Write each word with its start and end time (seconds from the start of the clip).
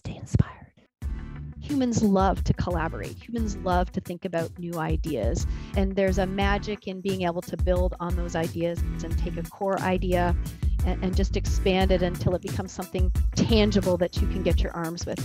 stay 0.00 0.16
inspired. 0.16 0.72
Humans 1.60 2.02
love 2.02 2.42
to 2.44 2.54
collaborate. 2.54 3.22
Humans 3.22 3.58
love 3.58 3.92
to 3.92 4.00
think 4.00 4.24
about 4.24 4.58
new 4.58 4.78
ideas. 4.78 5.46
And 5.76 5.94
there's 5.94 6.16
a 6.16 6.26
magic 6.26 6.88
in 6.88 7.02
being 7.02 7.22
able 7.22 7.42
to 7.42 7.56
build 7.58 7.94
on 8.00 8.16
those 8.16 8.34
ideas 8.34 8.80
and 9.04 9.16
take 9.18 9.36
a 9.36 9.42
core 9.42 9.78
idea 9.80 10.34
and, 10.86 11.04
and 11.04 11.14
just 11.14 11.36
expand 11.36 11.92
it 11.92 12.00
until 12.00 12.34
it 12.34 12.40
becomes 12.40 12.72
something 12.72 13.12
tangible 13.36 13.98
that 13.98 14.16
you 14.22 14.26
can 14.28 14.42
get 14.42 14.62
your 14.62 14.72
arms 14.72 15.04
with. 15.04 15.20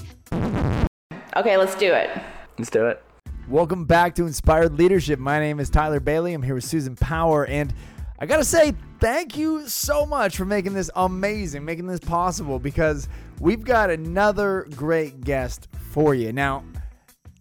Okay, 1.37 1.55
let's 1.55 1.75
do 1.75 1.93
it. 1.93 2.09
Let's 2.57 2.69
do 2.69 2.85
it. 2.87 3.01
Welcome 3.47 3.85
back 3.85 4.13
to 4.15 4.25
Inspired 4.25 4.77
Leadership. 4.77 5.19
My 5.19 5.39
name 5.39 5.61
is 5.61 5.69
Tyler 5.69 6.01
Bailey. 6.01 6.33
I'm 6.33 6.43
here 6.43 6.55
with 6.55 6.65
Susan 6.65 6.97
Power. 6.97 7.45
And 7.45 7.73
I 8.17 8.25
got 8.25 8.37
to 8.37 8.45
say, 8.45 8.73
thank 8.99 9.35
you 9.35 9.67
so 9.67 10.05
much 10.05 10.37
for 10.37 10.45
making 10.45 10.73
this 10.73 10.89
amazing, 10.95 11.65
making 11.65 11.87
this 11.87 11.99
possible 11.99 12.59
because 12.59 13.09
we've 13.41 13.63
got 13.65 13.89
another 13.89 14.67
great 14.75 15.21
guest 15.21 15.67
for 15.91 16.15
you. 16.15 16.31
Now, 16.31 16.63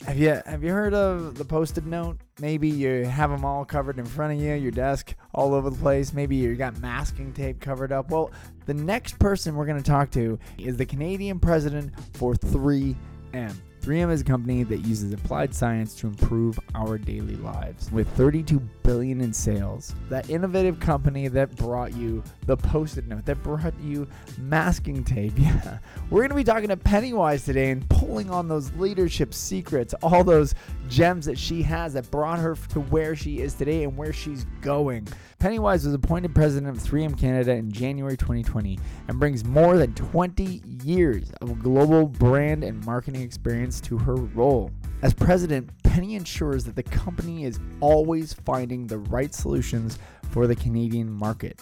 have 0.04 0.18
you 0.18 0.42
have 0.44 0.62
you 0.62 0.70
heard 0.70 0.92
of 0.92 1.36
the 1.36 1.44
post-it 1.44 1.86
note? 1.86 2.18
Maybe 2.40 2.68
you 2.68 3.04
have 3.04 3.30
them 3.30 3.44
all 3.44 3.64
covered 3.64 3.98
in 3.98 4.04
front 4.04 4.34
of 4.34 4.40
you, 4.40 4.52
your 4.54 4.72
desk, 4.72 5.14
all 5.32 5.54
over 5.54 5.70
the 5.70 5.78
place. 5.78 6.12
Maybe 6.12 6.36
you 6.36 6.56
got 6.56 6.78
masking 6.80 7.32
tape 7.32 7.60
covered 7.60 7.92
up. 7.92 8.10
Well, 8.10 8.32
the 8.66 8.74
next 8.74 9.18
person 9.18 9.54
we're 9.54 9.66
to 9.66 9.80
talk 9.80 10.10
to 10.10 10.38
is 10.58 10.76
the 10.76 10.84
Canadian 10.84 11.38
president 11.38 11.92
for 12.14 12.34
3M. 12.34 13.54
3M 13.84 14.10
is 14.10 14.22
a 14.22 14.24
company 14.24 14.62
that 14.62 14.78
uses 14.86 15.12
applied 15.12 15.54
science 15.54 15.94
to 15.94 16.06
improve 16.06 16.58
our 16.74 16.96
daily 16.96 17.36
lives. 17.36 17.92
With 17.92 18.08
32 18.16 18.58
billion 18.82 19.20
in 19.20 19.30
sales, 19.30 19.94
that 20.08 20.30
innovative 20.30 20.80
company 20.80 21.28
that 21.28 21.54
brought 21.56 21.92
you 21.92 22.24
the 22.46 22.56
post-it 22.56 23.06
note, 23.06 23.24
that 23.26 23.42
brought 23.42 23.74
you 23.80 24.06
masking 24.38 25.04
tape. 25.04 25.32
Yeah. 25.44 25.78
We're 26.10 26.20
going 26.20 26.30
to 26.30 26.36
be 26.36 26.44
talking 26.44 26.68
to 26.68 26.76
Penny 26.76 27.12
Wise 27.12 27.44
today 27.44 27.70
and 27.70 27.86
pulling 27.90 28.30
on 28.30 28.48
those 28.48 28.72
leadership 28.74 29.34
secrets, 29.34 29.92
all 30.02 30.24
those 30.24 30.54
gems 30.88 31.26
that 31.26 31.38
she 31.38 31.62
has 31.62 31.92
that 31.94 32.10
brought 32.10 32.38
her 32.38 32.56
to 32.70 32.80
where 32.80 33.14
she 33.14 33.40
is 33.40 33.54
today 33.54 33.84
and 33.84 33.96
where 33.96 34.12
she's 34.12 34.46
going. 34.62 35.06
Penny 35.38 35.58
Wise 35.58 35.84
was 35.84 35.92
appointed 35.92 36.34
president 36.34 36.74
of 36.74 36.82
3M 36.82 37.18
Canada 37.18 37.52
in 37.52 37.70
January 37.70 38.16
2020 38.16 38.78
and 39.08 39.20
brings 39.20 39.44
more 39.44 39.76
than 39.76 39.92
20 39.94 40.62
years 40.82 41.30
of 41.42 41.62
global 41.62 42.06
brand 42.06 42.64
and 42.64 42.84
marketing 42.86 43.20
experience 43.20 43.80
to 43.82 43.98
her 43.98 44.14
role. 44.14 44.70
As 45.02 45.12
president, 45.12 45.70
Penny 45.82 46.14
ensures 46.14 46.64
that 46.64 46.76
the 46.76 46.82
company 46.82 47.44
is 47.44 47.60
always 47.80 48.32
finding 48.32 48.86
the 48.86 48.98
right 48.98 49.34
solutions 49.34 49.98
for 50.30 50.46
the 50.46 50.56
Canadian 50.56 51.10
market. 51.10 51.60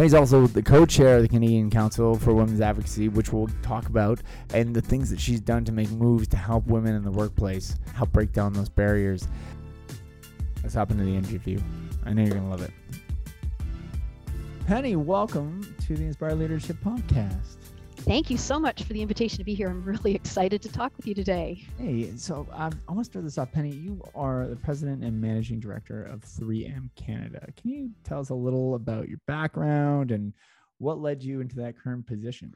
Penny's 0.00 0.14
also 0.14 0.46
the 0.46 0.62
co 0.62 0.86
chair 0.86 1.16
of 1.16 1.22
the 1.22 1.28
Canadian 1.28 1.68
Council 1.68 2.14
for 2.14 2.32
Women's 2.32 2.62
Advocacy, 2.62 3.10
which 3.10 3.34
we'll 3.34 3.50
talk 3.60 3.84
about, 3.84 4.18
and 4.54 4.74
the 4.74 4.80
things 4.80 5.10
that 5.10 5.20
she's 5.20 5.42
done 5.42 5.62
to 5.66 5.72
make 5.72 5.90
moves 5.90 6.26
to 6.28 6.38
help 6.38 6.66
women 6.66 6.94
in 6.94 7.04
the 7.04 7.10
workplace, 7.10 7.74
help 7.92 8.10
break 8.10 8.32
down 8.32 8.54
those 8.54 8.70
barriers. 8.70 9.28
Let's 10.62 10.74
hop 10.74 10.90
into 10.90 11.04
the 11.04 11.14
interview. 11.14 11.60
I 12.06 12.14
know 12.14 12.22
you're 12.22 12.30
going 12.32 12.44
to 12.44 12.50
love 12.50 12.62
it. 12.62 12.70
Penny, 14.66 14.96
welcome 14.96 15.76
to 15.86 15.94
the 15.94 16.04
Inspired 16.04 16.38
Leadership 16.38 16.78
Podcast. 16.82 17.59
Thank 18.04 18.30
you 18.30 18.38
so 18.38 18.58
much 18.58 18.82
for 18.82 18.92
the 18.94 19.02
invitation 19.02 19.38
to 19.38 19.44
be 19.44 19.54
here. 19.54 19.68
I'm 19.68 19.84
really 19.84 20.14
excited 20.16 20.62
to 20.62 20.72
talk 20.72 20.92
with 20.96 21.06
you 21.06 21.14
today. 21.14 21.62
Hey, 21.78 22.10
so 22.16 22.46
um, 22.52 22.72
I 22.88 22.92
want 22.92 23.04
to 23.04 23.10
start 23.10 23.24
this 23.24 23.36
off. 23.36 23.52
Penny, 23.52 23.70
you 23.70 24.02
are 24.14 24.46
the 24.46 24.56
president 24.56 25.04
and 25.04 25.20
managing 25.20 25.60
director 25.60 26.04
of 26.04 26.22
3M 26.22 26.88
Canada. 26.96 27.46
Can 27.60 27.70
you 27.70 27.90
tell 28.02 28.20
us 28.20 28.30
a 28.30 28.34
little 28.34 28.74
about 28.74 29.08
your 29.08 29.18
background 29.26 30.12
and 30.12 30.32
what 30.78 30.98
led 30.98 31.22
you 31.22 31.40
into 31.40 31.56
that 31.56 31.78
current 31.78 32.06
position? 32.06 32.54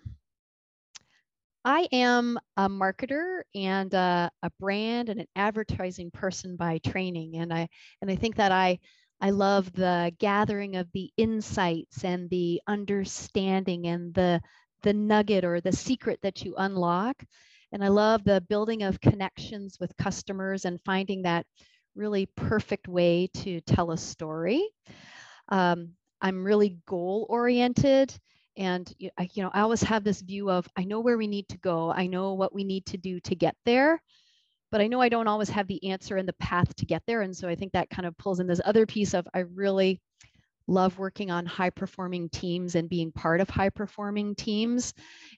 I 1.65 1.89
am 1.93 2.39
a 2.57 2.69
marketer 2.69 3.43
and 3.55 3.93
a, 3.93 4.31
a 4.43 4.51
brand 4.59 5.09
and 5.09 5.21
an 5.21 5.29
advertising 5.37 6.11
person 6.11 6.57
by 6.57 6.79
training, 6.79 7.37
and 7.37 7.53
I 7.53 7.69
and 8.03 8.11
I 8.11 8.17
think 8.17 8.37
that 8.37 8.53
I 8.53 8.79
I 9.21 9.31
love 9.31 9.73
the 9.73 10.13
gathering 10.19 10.77
of 10.77 10.91
the 10.93 11.11
insights 11.17 12.05
and 12.05 12.29
the 12.29 12.61
understanding 12.67 13.87
and 13.87 14.13
the 14.13 14.43
the 14.85 14.93
nugget 14.93 15.45
or 15.45 15.61
the 15.61 15.73
secret 15.73 16.21
that 16.23 16.45
you 16.45 16.55
unlock. 16.57 17.23
And 17.73 17.83
I 17.83 17.89
love 17.89 18.23
the 18.23 18.45
building 18.49 18.85
of 18.85 19.01
connections 19.01 19.79
with 19.81 19.97
customers 19.97 20.65
and 20.65 20.81
finding 20.85 21.23
that 21.23 21.47
really 21.97 22.27
perfect 22.37 22.87
way 22.87 23.29
to 23.35 23.61
tell 23.63 23.91
a 23.91 23.97
story. 23.97 24.69
Um, 25.49 25.91
I'm 26.21 26.45
really 26.45 26.79
goal 26.87 27.27
oriented. 27.29 28.17
And 28.57 28.93
you 28.99 29.11
know, 29.43 29.51
I 29.53 29.63
always 29.63 29.83
have 29.83 30.05
this 30.05 30.21
view 30.21 30.49
of 30.49 30.69
I 30.77 30.85
know 30.85 31.01
where 31.01 31.19
we 31.19 31.27
need 31.27 31.49
to 31.49 31.59
go. 31.59 31.91
I 31.91 32.07
know 32.07 32.35
what 32.35 32.55
we 32.55 32.63
need 32.63 32.87
to 32.87 32.97
do 32.97 33.19
to 33.21 33.35
get 33.35 33.57
there 33.65 34.01
but 34.75 34.81
I 34.81 34.89
know 34.89 35.01
I 35.01 35.09
don't 35.09 35.29
always 35.29 35.51
have 35.51 35.69
the 35.69 35.89
answer 35.89 36.17
and 36.17 36.29
the 36.29 36.33
path 36.33 36.75
to 36.75 36.85
get 36.85 37.01
there. 37.07 37.21
And 37.21 37.37
so 37.37 37.49
I 37.49 37.55
think 37.55 37.71
that 37.73 37.91
kind 37.91 38.07
of 38.07 38.19
pulls 38.19 38.41
in 38.41 38.49
this 38.49 38.61
other 38.65 38.87
piece 38.87 39.15
of 39.15 39.25
I 39.33 39.45
really 39.55 40.01
love 40.67 40.99
working 40.99 41.31
on 41.31 41.47
high 41.47 41.71
performing 41.71 42.29
teams 42.31 42.75
and 42.75 42.89
being 42.89 43.13
part 43.13 43.41
of 43.41 43.49
high 43.49 43.69
performing 43.69 44.35
teams 44.35 44.95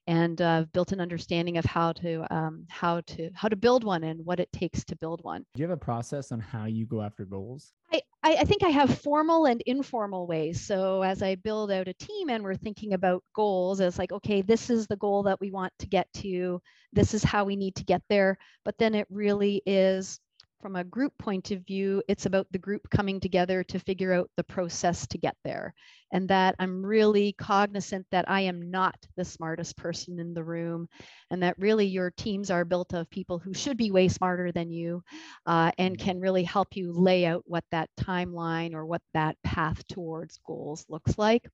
and 0.06 0.40
uh, 0.40 0.64
built 0.72 0.92
an 0.92 1.00
understanding 1.00 1.56
of 1.56 1.64
how 1.64 1.92
to 1.92 2.34
um, 2.34 2.64
how 2.68 3.00
to 3.02 3.30
how 3.34 3.48
to 3.48 3.56
build 3.56 3.84
one 3.84 4.04
and 4.04 4.24
what 4.24 4.40
it 4.40 4.50
takes 4.52 4.84
to 4.84 4.96
build 4.96 5.22
one 5.22 5.44
do 5.54 5.60
you 5.60 5.68
have 5.68 5.76
a 5.76 5.84
process 5.84 6.32
on 6.32 6.40
how 6.40 6.64
you 6.64 6.86
go 6.86 7.02
after 7.02 7.24
goals 7.24 7.72
I, 7.92 8.02
I, 8.22 8.36
I 8.36 8.44
think 8.44 8.64
I 8.64 8.70
have 8.70 8.98
formal 8.98 9.46
and 9.46 9.62
informal 9.66 10.26
ways. 10.26 10.60
So 10.60 11.02
as 11.02 11.22
I 11.22 11.36
build 11.36 11.70
out 11.70 11.88
a 11.88 11.94
team 11.94 12.30
and 12.30 12.42
we're 12.42 12.56
thinking 12.56 12.92
about 12.92 13.22
goals, 13.34 13.80
it's 13.80 13.98
like, 13.98 14.12
okay, 14.12 14.42
this 14.42 14.70
is 14.70 14.86
the 14.86 14.96
goal 14.96 15.22
that 15.24 15.40
we 15.40 15.50
want 15.50 15.72
to 15.78 15.86
get 15.86 16.12
to. 16.14 16.60
This 16.92 17.14
is 17.14 17.22
how 17.22 17.44
we 17.44 17.56
need 17.56 17.76
to 17.76 17.84
get 17.84 18.02
there. 18.08 18.38
But 18.64 18.76
then 18.78 18.94
it 18.94 19.06
really 19.10 19.62
is 19.66 20.18
from 20.66 20.74
a 20.74 20.82
group 20.82 21.16
point 21.16 21.52
of 21.52 21.64
view, 21.64 22.02
it's 22.08 22.26
about 22.26 22.48
the 22.50 22.58
group 22.58 22.90
coming 22.90 23.20
together 23.20 23.62
to 23.62 23.78
figure 23.78 24.12
out 24.12 24.28
the 24.36 24.42
process 24.42 25.06
to 25.06 25.16
get 25.16 25.36
there. 25.44 25.72
And 26.12 26.26
that 26.26 26.56
I'm 26.58 26.84
really 26.84 27.34
cognizant 27.34 28.04
that 28.10 28.28
I 28.28 28.40
am 28.40 28.68
not 28.68 28.96
the 29.16 29.24
smartest 29.24 29.76
person 29.76 30.18
in 30.18 30.34
the 30.34 30.42
room, 30.42 30.88
and 31.30 31.40
that 31.40 31.56
really 31.56 31.86
your 31.86 32.10
teams 32.10 32.50
are 32.50 32.64
built 32.64 32.94
of 32.94 33.08
people 33.10 33.38
who 33.38 33.54
should 33.54 33.76
be 33.76 33.92
way 33.92 34.08
smarter 34.08 34.50
than 34.50 34.72
you 34.72 35.04
uh, 35.46 35.70
and 35.78 35.96
mm-hmm. 35.96 36.04
can 36.04 36.18
really 36.18 36.42
help 36.42 36.74
you 36.74 36.90
lay 36.92 37.26
out 37.26 37.44
what 37.46 37.64
that 37.70 37.88
timeline 37.96 38.74
or 38.74 38.84
what 38.86 39.02
that 39.14 39.36
path 39.44 39.86
towards 39.86 40.40
goals 40.44 40.84
looks 40.88 41.16
like. 41.16 41.48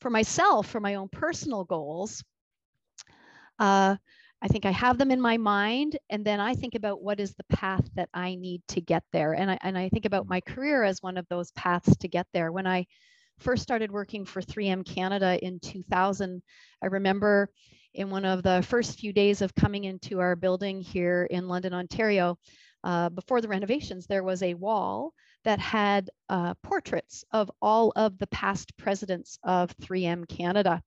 For 0.00 0.10
myself, 0.10 0.66
for 0.66 0.80
my 0.80 0.96
own 0.96 1.08
personal 1.10 1.62
goals, 1.62 2.24
uh, 3.60 3.98
I 4.42 4.48
think 4.48 4.66
I 4.66 4.72
have 4.72 4.98
them 4.98 5.12
in 5.12 5.20
my 5.20 5.36
mind, 5.36 5.96
and 6.10 6.24
then 6.24 6.40
I 6.40 6.54
think 6.54 6.74
about 6.74 7.00
what 7.00 7.20
is 7.20 7.32
the 7.34 7.44
path 7.56 7.88
that 7.94 8.08
I 8.12 8.34
need 8.34 8.60
to 8.68 8.80
get 8.80 9.04
there. 9.12 9.34
And 9.34 9.48
I, 9.52 9.58
and 9.62 9.78
I 9.78 9.88
think 9.88 10.04
about 10.04 10.28
my 10.28 10.40
career 10.40 10.82
as 10.82 11.00
one 11.00 11.16
of 11.16 11.28
those 11.28 11.52
paths 11.52 11.96
to 11.98 12.08
get 12.08 12.26
there. 12.34 12.50
When 12.50 12.66
I 12.66 12.86
first 13.38 13.62
started 13.62 13.92
working 13.92 14.24
for 14.24 14.42
3M 14.42 14.84
Canada 14.84 15.38
in 15.40 15.60
2000, 15.60 16.42
I 16.82 16.86
remember 16.86 17.50
in 17.94 18.10
one 18.10 18.24
of 18.24 18.42
the 18.42 18.64
first 18.68 18.98
few 18.98 19.12
days 19.12 19.42
of 19.42 19.54
coming 19.54 19.84
into 19.84 20.18
our 20.18 20.34
building 20.34 20.80
here 20.80 21.28
in 21.30 21.46
London, 21.46 21.72
Ontario, 21.72 22.36
uh, 22.82 23.10
before 23.10 23.40
the 23.40 23.48
renovations, 23.48 24.06
there 24.06 24.24
was 24.24 24.42
a 24.42 24.54
wall 24.54 25.12
that 25.44 25.60
had 25.60 26.10
uh, 26.28 26.54
portraits 26.64 27.24
of 27.32 27.48
all 27.60 27.92
of 27.94 28.18
the 28.18 28.26
past 28.28 28.76
presidents 28.76 29.38
of 29.44 29.76
3M 29.78 30.26
Canada. 30.28 30.82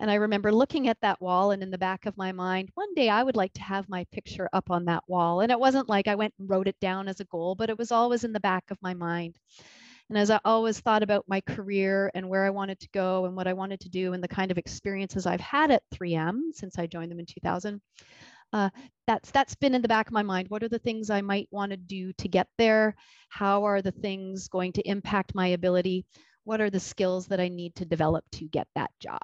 And 0.00 0.10
I 0.10 0.14
remember 0.14 0.52
looking 0.52 0.88
at 0.88 1.00
that 1.00 1.20
wall 1.20 1.50
and 1.50 1.62
in 1.62 1.70
the 1.70 1.78
back 1.78 2.06
of 2.06 2.16
my 2.16 2.30
mind, 2.32 2.70
one 2.74 2.94
day 2.94 3.08
I 3.08 3.22
would 3.22 3.36
like 3.36 3.52
to 3.54 3.62
have 3.62 3.88
my 3.88 4.04
picture 4.12 4.48
up 4.52 4.70
on 4.70 4.84
that 4.84 5.02
wall. 5.08 5.40
And 5.40 5.50
it 5.50 5.58
wasn't 5.58 5.88
like 5.88 6.06
I 6.06 6.14
went 6.14 6.34
and 6.38 6.48
wrote 6.48 6.68
it 6.68 6.78
down 6.80 7.08
as 7.08 7.20
a 7.20 7.24
goal, 7.24 7.54
but 7.54 7.70
it 7.70 7.78
was 7.78 7.90
always 7.90 8.24
in 8.24 8.32
the 8.32 8.40
back 8.40 8.70
of 8.70 8.78
my 8.80 8.94
mind. 8.94 9.36
And 10.08 10.16
as 10.16 10.30
I 10.30 10.40
always 10.44 10.80
thought 10.80 11.02
about 11.02 11.28
my 11.28 11.40
career 11.42 12.10
and 12.14 12.28
where 12.28 12.44
I 12.44 12.50
wanted 12.50 12.80
to 12.80 12.88
go 12.94 13.26
and 13.26 13.36
what 13.36 13.46
I 13.46 13.52
wanted 13.52 13.80
to 13.80 13.90
do 13.90 14.14
and 14.14 14.22
the 14.22 14.28
kind 14.28 14.50
of 14.50 14.56
experiences 14.56 15.26
I've 15.26 15.40
had 15.40 15.70
at 15.70 15.82
3M 15.94 16.52
since 16.52 16.78
I 16.78 16.86
joined 16.86 17.10
them 17.10 17.20
in 17.20 17.26
2000, 17.26 17.80
uh, 18.52 18.70
that's 19.06 19.30
that's 19.30 19.54
been 19.56 19.74
in 19.74 19.82
the 19.82 19.88
back 19.88 20.06
of 20.06 20.14
my 20.14 20.22
mind. 20.22 20.48
What 20.48 20.62
are 20.62 20.68
the 20.68 20.78
things 20.78 21.10
I 21.10 21.20
might 21.20 21.48
want 21.50 21.72
to 21.72 21.76
do 21.76 22.12
to 22.14 22.28
get 22.28 22.48
there? 22.56 22.94
How 23.28 23.64
are 23.64 23.82
the 23.82 23.92
things 23.92 24.48
going 24.48 24.72
to 24.74 24.88
impact 24.88 25.34
my 25.34 25.48
ability? 25.48 26.06
What 26.44 26.62
are 26.62 26.70
the 26.70 26.80
skills 26.80 27.26
that 27.26 27.40
I 27.40 27.48
need 27.48 27.74
to 27.76 27.84
develop 27.84 28.24
to 28.32 28.46
get 28.46 28.68
that 28.74 28.90
job? 29.00 29.20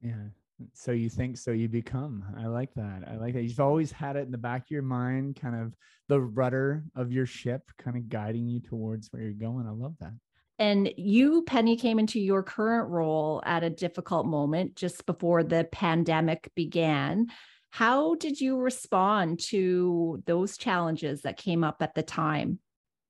Yeah. 0.00 0.28
So 0.72 0.92
you 0.92 1.10
think, 1.10 1.36
so 1.36 1.50
you 1.50 1.68
become. 1.68 2.24
I 2.38 2.46
like 2.46 2.72
that. 2.74 3.02
I 3.06 3.16
like 3.16 3.34
that. 3.34 3.42
You've 3.42 3.60
always 3.60 3.92
had 3.92 4.16
it 4.16 4.20
in 4.20 4.30
the 4.30 4.38
back 4.38 4.62
of 4.62 4.70
your 4.70 4.82
mind, 4.82 5.36
kind 5.40 5.54
of 5.54 5.74
the 6.08 6.20
rudder 6.20 6.84
of 6.94 7.12
your 7.12 7.26
ship, 7.26 7.62
kind 7.78 7.96
of 7.96 8.08
guiding 8.08 8.48
you 8.48 8.60
towards 8.60 9.08
where 9.08 9.22
you're 9.22 9.32
going. 9.32 9.66
I 9.66 9.72
love 9.72 9.94
that. 10.00 10.12
And 10.58 10.90
you, 10.96 11.42
Penny, 11.42 11.76
came 11.76 11.98
into 11.98 12.18
your 12.18 12.42
current 12.42 12.88
role 12.88 13.42
at 13.44 13.62
a 13.62 13.70
difficult 13.70 14.24
moment 14.26 14.76
just 14.76 15.04
before 15.04 15.42
the 15.42 15.68
pandemic 15.70 16.50
began. 16.54 17.26
How 17.70 18.14
did 18.14 18.40
you 18.40 18.56
respond 18.56 19.40
to 19.48 20.22
those 20.24 20.56
challenges 20.56 21.22
that 21.22 21.36
came 21.36 21.62
up 21.62 21.82
at 21.82 21.94
the 21.94 22.02
time? 22.02 22.60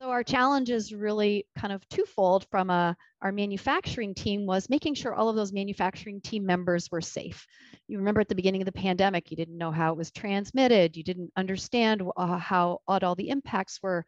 So 0.01 0.11
our 0.11 0.23
challenge 0.23 0.69
is 0.69 0.93
really 0.93 1.47
kind 1.57 1.73
of 1.73 1.89
twofold 1.89 2.47
from 2.51 2.69
a, 2.69 2.73
uh, 2.91 2.95
our 3.23 3.33
manufacturing 3.33 4.15
team 4.15 4.45
was 4.45 4.69
making 4.69 4.95
sure 4.95 5.15
all 5.15 5.31
of 5.31 5.37
those 5.37 5.55
manufacturing 5.55 6.21
team 6.21 6.45
members 6.45 6.91
were 6.91 7.01
safe. 7.01 7.47
You 7.89 7.97
remember 7.97 8.21
at 8.21 8.29
the 8.29 8.35
beginning 8.35 8.61
of 8.61 8.67
the 8.67 8.73
pandemic, 8.73 9.31
you 9.31 9.39
didn't 9.39 9.57
know 9.57 9.71
how 9.71 9.93
it 9.93 9.97
was 9.97 10.11
transmitted. 10.11 10.99
You 10.99 11.03
didn't 11.03 11.33
understand 11.35 12.03
uh, 12.15 12.37
how 12.37 12.81
odd 12.87 13.05
all 13.05 13.15
the 13.15 13.31
impacts 13.31 13.83
were, 13.83 14.05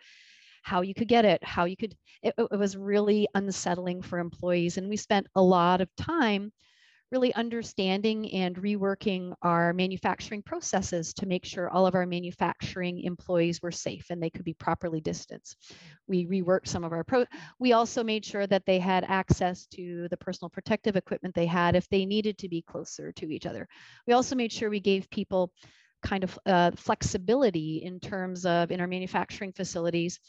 how 0.63 0.83
you 0.83 0.93
could 0.93 1.09
get 1.09 1.25
it, 1.25 1.43
how 1.43 1.65
you 1.65 1.77
could, 1.77 1.97
it, 2.23 2.35
it 2.37 2.59
was 2.59 2.77
really 2.77 3.27
unsettling 3.35 4.03
for 4.03 4.19
employees. 4.19 4.77
And 4.77 4.91
we 4.91 4.97
spent 4.99 5.27
a 5.37 5.43
lot 5.43 5.81
of 5.81 5.89
time 5.97 6.53
really 7.11 7.35
understanding 7.35 8.31
and 8.33 8.57
reworking 8.57 9.35
our 9.43 9.73
manufacturing 9.73 10.43
processes 10.43 11.15
to 11.15 11.27
make 11.27 11.45
sure 11.45 11.71
all 11.71 11.87
of 11.87 11.95
our 11.95 12.07
manufacturing 12.07 13.01
employees 13.01 13.63
were 13.63 13.73
safe 13.73 14.07
and 14.11 14.23
they 14.23 14.31
could 14.31 14.45
be 14.45 14.55
properly 14.55 15.01
distanced. 15.01 15.73
We 16.07 16.27
reworked 16.27 16.69
some 16.69 16.85
of 16.85 16.93
our 16.93 17.05
pro. 17.05 17.25
We 17.59 17.73
also 17.73 18.05
made 18.05 18.25
sure 18.25 18.47
that 18.47 18.67
they 18.67 18.79
had 18.79 19.05
access 19.05 19.67
to 19.75 20.09
the 20.11 20.17
personal 20.17 20.51
protective 20.51 20.97
equipment 20.97 21.35
they 21.35 21.47
had 21.47 21.77
if 21.77 21.89
they 21.89 22.05
needed 22.05 22.39
to 22.39 22.49
be 22.49 22.63
closer 22.63 23.13
to 23.13 23.31
each 23.31 23.47
other. 23.47 23.67
We 24.07 24.13
also 24.13 24.37
made 24.37 24.53
sure 24.53 24.69
we 24.69 24.81
gave 24.81 25.09
people 25.11 25.53
kind 26.03 26.25
of 26.25 26.39
uh, 26.47 26.71
flexibility 26.77 27.83
in 27.83 28.01
terms 28.01 28.47
of 28.47 28.71
in 28.71 28.81
our 28.81 28.87
manufacturing 28.87 29.53
facilities 29.53 30.21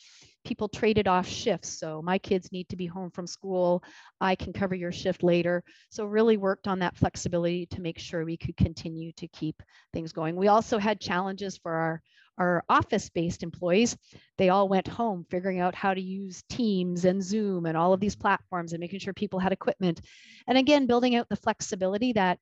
people 0.46 0.68
traded 0.68 1.08
off 1.08 1.28
shifts. 1.28 1.80
So 1.80 2.02
my 2.02 2.18
kids 2.18 2.52
need 2.52 2.70
to 2.70 2.76
be 2.76 2.86
home 2.86 3.12
from 3.12 3.28
school. 3.28 3.84
I 4.22 4.36
can 4.36 4.54
cover 4.54 4.76
your 4.76 4.92
shift 4.92 5.24
later. 5.24 5.64
So 5.90 6.06
really 6.06 6.38
worked 6.38 6.68
on 6.68 6.80
that 6.80 6.98
flexibility 6.98 7.66
to 7.68 7.82
make 7.82 8.00
sure 8.00 8.26
we 8.26 8.38
could 8.38 8.58
continue 8.58 9.12
to 9.14 9.28
keep 9.28 9.62
things 9.94 10.12
going. 10.12 10.36
We 10.36 10.48
also 10.48 10.78
had 10.78 11.00
challenges 11.00 11.58
for 11.58 11.74
our 11.74 12.02
our 12.40 12.64
office 12.70 13.10
based 13.10 13.44
employees. 13.44 13.98
They 14.38 14.48
all 14.48 14.70
went 14.70 14.88
home 14.88 15.26
figuring 15.30 15.60
out 15.60 15.76
how 15.76 15.94
to 15.94 16.02
use 16.02 16.42
teams 16.50 17.04
and 17.04 17.22
zoom 17.22 17.66
and 17.66 17.76
all 17.76 17.92
of 17.92 18.00
these 18.00 18.16
platforms 18.16 18.72
and 18.72 18.80
making 18.80 19.00
sure 19.00 19.14
people 19.14 19.40
had 19.40 19.52
equipment. 19.52 20.00
And 20.48 20.58
again 20.58 20.88
building 20.88 21.16
out 21.16 21.28
the 21.28 21.36
flexibility 21.36 22.14
that 22.14 22.40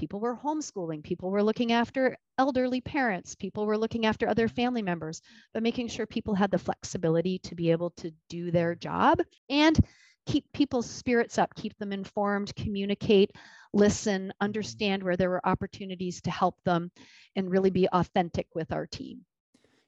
people 0.00 0.18
were 0.18 0.34
homeschooling, 0.34 1.02
people 1.02 1.30
were 1.30 1.42
looking 1.42 1.72
after 1.72 2.16
elderly 2.38 2.80
parents, 2.80 3.34
people 3.34 3.66
were 3.66 3.76
looking 3.76 4.06
after 4.06 4.26
other 4.26 4.48
family 4.48 4.80
members, 4.80 5.20
but 5.52 5.62
making 5.62 5.88
sure 5.88 6.06
people 6.06 6.34
had 6.34 6.50
the 6.50 6.58
flexibility 6.58 7.38
to 7.40 7.54
be 7.54 7.70
able 7.70 7.90
to 7.90 8.10
do 8.30 8.50
their 8.50 8.74
job 8.74 9.20
and 9.50 9.78
keep 10.24 10.50
people's 10.54 10.88
spirits 10.88 11.36
up, 11.36 11.54
keep 11.54 11.76
them 11.76 11.92
informed, 11.92 12.56
communicate, 12.56 13.30
listen, 13.74 14.32
understand 14.40 15.02
where 15.02 15.18
there 15.18 15.28
were 15.28 15.46
opportunities 15.46 16.22
to 16.22 16.30
help 16.30 16.56
them, 16.64 16.90
and 17.36 17.50
really 17.50 17.70
be 17.70 17.86
authentic 17.90 18.46
with 18.54 18.72
our 18.72 18.86
team. 18.86 19.20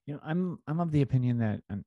You 0.04 0.14
know, 0.14 0.20
I'm 0.22 0.58
I'm 0.66 0.80
of 0.80 0.92
the 0.92 1.00
opinion 1.00 1.38
that 1.38 1.62
um, 1.70 1.86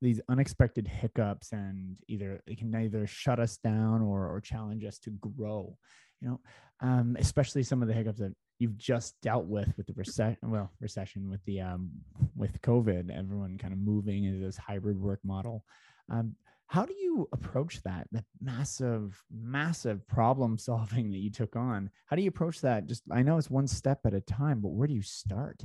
these 0.00 0.20
unexpected 0.28 0.86
hiccups 0.86 1.50
and 1.50 1.96
either 2.06 2.40
it 2.46 2.58
can 2.58 2.72
either 2.72 3.04
shut 3.08 3.40
us 3.40 3.56
down 3.56 4.00
or 4.00 4.28
or 4.28 4.40
challenge 4.40 4.84
us 4.84 4.98
to 5.00 5.10
grow 5.10 5.76
you 6.24 6.30
know, 6.30 6.40
um, 6.80 7.16
especially 7.18 7.62
some 7.62 7.82
of 7.82 7.88
the 7.88 7.94
hiccups 7.94 8.18
that 8.18 8.34
you've 8.58 8.78
just 8.78 9.20
dealt 9.20 9.44
with 9.44 9.72
with 9.76 9.86
the 9.86 9.92
recession, 9.92 10.38
well, 10.42 10.70
recession 10.80 11.30
with 11.30 11.44
the 11.44 11.60
um, 11.60 11.90
with 12.34 12.60
COVID, 12.62 13.16
everyone 13.16 13.58
kind 13.58 13.72
of 13.72 13.78
moving 13.78 14.24
into 14.24 14.44
this 14.44 14.56
hybrid 14.56 15.00
work 15.00 15.20
model. 15.22 15.64
Um, 16.10 16.34
how 16.66 16.86
do 16.86 16.94
you 16.94 17.28
approach 17.32 17.82
that? 17.82 18.08
That 18.12 18.24
massive, 18.40 19.22
massive 19.30 20.06
problem 20.08 20.58
solving 20.58 21.10
that 21.10 21.18
you 21.18 21.30
took 21.30 21.56
on. 21.56 21.90
How 22.06 22.16
do 22.16 22.22
you 22.22 22.28
approach 22.28 22.60
that? 22.62 22.86
Just 22.86 23.02
I 23.10 23.22
know 23.22 23.36
it's 23.36 23.50
one 23.50 23.68
step 23.68 24.00
at 24.06 24.14
a 24.14 24.20
time, 24.20 24.60
but 24.60 24.72
where 24.72 24.88
do 24.88 24.94
you 24.94 25.02
start? 25.02 25.62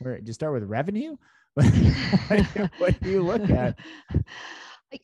Where 0.00 0.18
do 0.18 0.26
you 0.26 0.32
start 0.32 0.52
with 0.52 0.64
revenue? 0.64 1.16
what 1.54 3.00
do 3.00 3.10
you 3.10 3.22
look 3.22 3.48
at? 3.50 3.78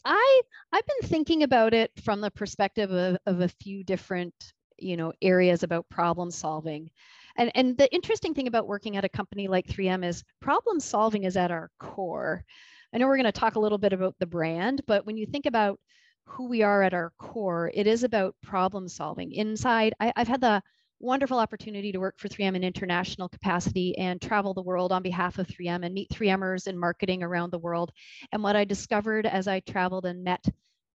I 0.04 0.40
I've 0.72 0.86
been 0.86 1.08
thinking 1.08 1.42
about 1.42 1.74
it 1.74 1.90
from 2.02 2.20
the 2.20 2.30
perspective 2.30 2.90
of, 2.90 3.18
of 3.26 3.40
a 3.40 3.48
few 3.48 3.84
different 3.84 4.34
you 4.78 4.96
know 4.96 5.12
areas 5.22 5.62
about 5.62 5.88
problem 5.88 6.30
solving. 6.30 6.90
And 7.36 7.50
and 7.54 7.76
the 7.78 7.92
interesting 7.94 8.34
thing 8.34 8.46
about 8.48 8.68
working 8.68 8.96
at 8.96 9.04
a 9.04 9.08
company 9.08 9.48
like 9.48 9.66
3m 9.66 10.04
is 10.04 10.22
problem 10.40 10.80
solving 10.80 11.24
is 11.24 11.36
at 11.36 11.50
our 11.50 11.70
core. 11.78 12.44
I 12.92 12.98
know 12.98 13.06
we're 13.06 13.16
going 13.16 13.24
to 13.24 13.32
talk 13.32 13.56
a 13.56 13.60
little 13.60 13.78
bit 13.78 13.92
about 13.92 14.14
the 14.18 14.26
brand 14.26 14.82
but 14.86 15.04
when 15.06 15.16
you 15.16 15.26
think 15.26 15.46
about 15.46 15.80
who 16.26 16.48
we 16.48 16.62
are 16.62 16.82
at 16.82 16.94
our 16.94 17.12
core 17.18 17.70
it 17.74 17.86
is 17.86 18.04
about 18.04 18.36
problem 18.42 18.88
solving. 18.88 19.32
Inside 19.32 19.94
I, 20.00 20.12
i've 20.16 20.28
had 20.28 20.40
the 20.40 20.62
wonderful 21.00 21.38
opportunity 21.38 21.92
to 21.92 21.98
work 21.98 22.18
for 22.18 22.28
3M 22.28 22.56
in 22.56 22.64
international 22.64 23.28
capacity 23.28 23.96
and 23.98 24.20
travel 24.22 24.54
the 24.54 24.62
world 24.62 24.92
on 24.92 25.02
behalf 25.02 25.38
of 25.38 25.46
3M 25.46 25.84
and 25.84 25.94
meet 25.94 26.08
3Mers 26.10 26.66
in 26.66 26.78
marketing 26.78 27.22
around 27.22 27.50
the 27.50 27.58
world. 27.58 27.92
And 28.32 28.42
what 28.42 28.56
I 28.56 28.64
discovered 28.64 29.26
as 29.26 29.46
I 29.46 29.60
traveled 29.60 30.06
and 30.06 30.24
met 30.24 30.44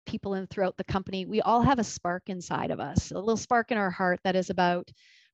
people 0.08 0.34
in 0.34 0.48
throughout 0.48 0.78
the 0.78 0.84
company, 0.84 1.26
we 1.26 1.42
all 1.42 1.62
have 1.62 1.78
a 1.78 1.84
spark 1.84 2.24
inside 2.28 2.72
of 2.72 2.80
us, 2.80 3.12
a 3.12 3.20
little 3.20 3.38
spark 3.38 3.72
in 3.72 3.78
our 3.78 3.92
heart 3.92 4.20
that 4.24 4.36
is 4.36 4.50
about 4.50 4.90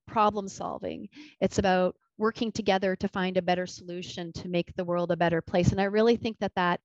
problem 0.07 0.49
solving. 0.49 1.07
It's 1.39 1.59
about 1.59 1.95
working 2.17 2.51
together 2.51 2.95
to 2.97 3.07
find 3.07 3.37
a 3.37 3.41
better 3.41 3.65
solution 3.65 4.33
to 4.33 4.49
make 4.49 4.75
the 4.75 4.83
world 4.83 5.11
a 5.11 5.17
better 5.17 5.41
place. 5.41 5.71
And 5.71 5.79
I 5.79 5.85
really 5.85 6.17
think 6.17 6.37
that 6.39 6.55
that, 6.55 6.81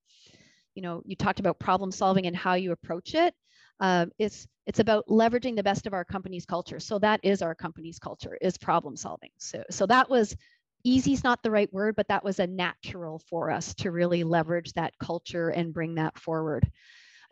you 0.75 0.83
know, 0.83 1.03
you 1.05 1.17
talked 1.17 1.41
about 1.41 1.59
problem 1.59 1.91
solving 1.91 2.27
and 2.27 2.37
how 2.37 2.55
you 2.55 2.73
approach 2.73 3.15
it. 3.15 3.35
Um, 3.81 4.11
it's 4.19 4.47
it's 4.67 4.81
about 4.81 5.07
leveraging 5.09 5.57
the 5.57 5.63
best 5.63 5.87
of 5.87 5.95
our 5.95 6.05
company's 6.05 6.45
culture. 6.45 6.81
So 6.81 6.99
that 6.99 7.21
is 7.23 7.43
our 7.43 7.55
company's 7.55 7.99
culture 7.99 8.37
is 8.41 8.59
problem 8.59 8.97
solving. 8.97 9.31
So 9.39 9.65
so 9.71 9.87
that 9.87 10.11
was 10.11 10.37
easy 10.85 11.13
is 11.13 11.25
not 11.25 11.43
the 11.43 11.51
right 11.51 11.73
word, 11.73 11.97
but 11.97 12.09
that 12.09 12.25
was 12.25 12.39
a 12.39 12.47
natural 12.47 13.21
for 13.31 13.51
us 13.51 13.75
to 13.75 13.91
really 13.91 14.25
leverage 14.25 14.73
that 14.75 14.95
culture 14.99 15.51
and 15.51 15.75
bring 15.75 15.97
that 15.97 16.19
forward. 16.19 16.71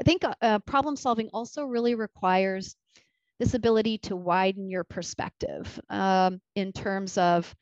I 0.00 0.02
think 0.02 0.24
uh, 0.24 0.34
uh, 0.42 0.58
problem 0.60 0.96
solving 0.96 1.28
also 1.32 1.64
really 1.64 1.94
requires 1.94 2.76
this 3.38 3.54
ability 3.54 3.98
to 3.98 4.16
widen 4.16 4.68
your 4.68 4.84
perspective 4.84 5.78
um, 5.90 6.40
in 6.54 6.72
terms 6.72 7.18
of 7.18 7.54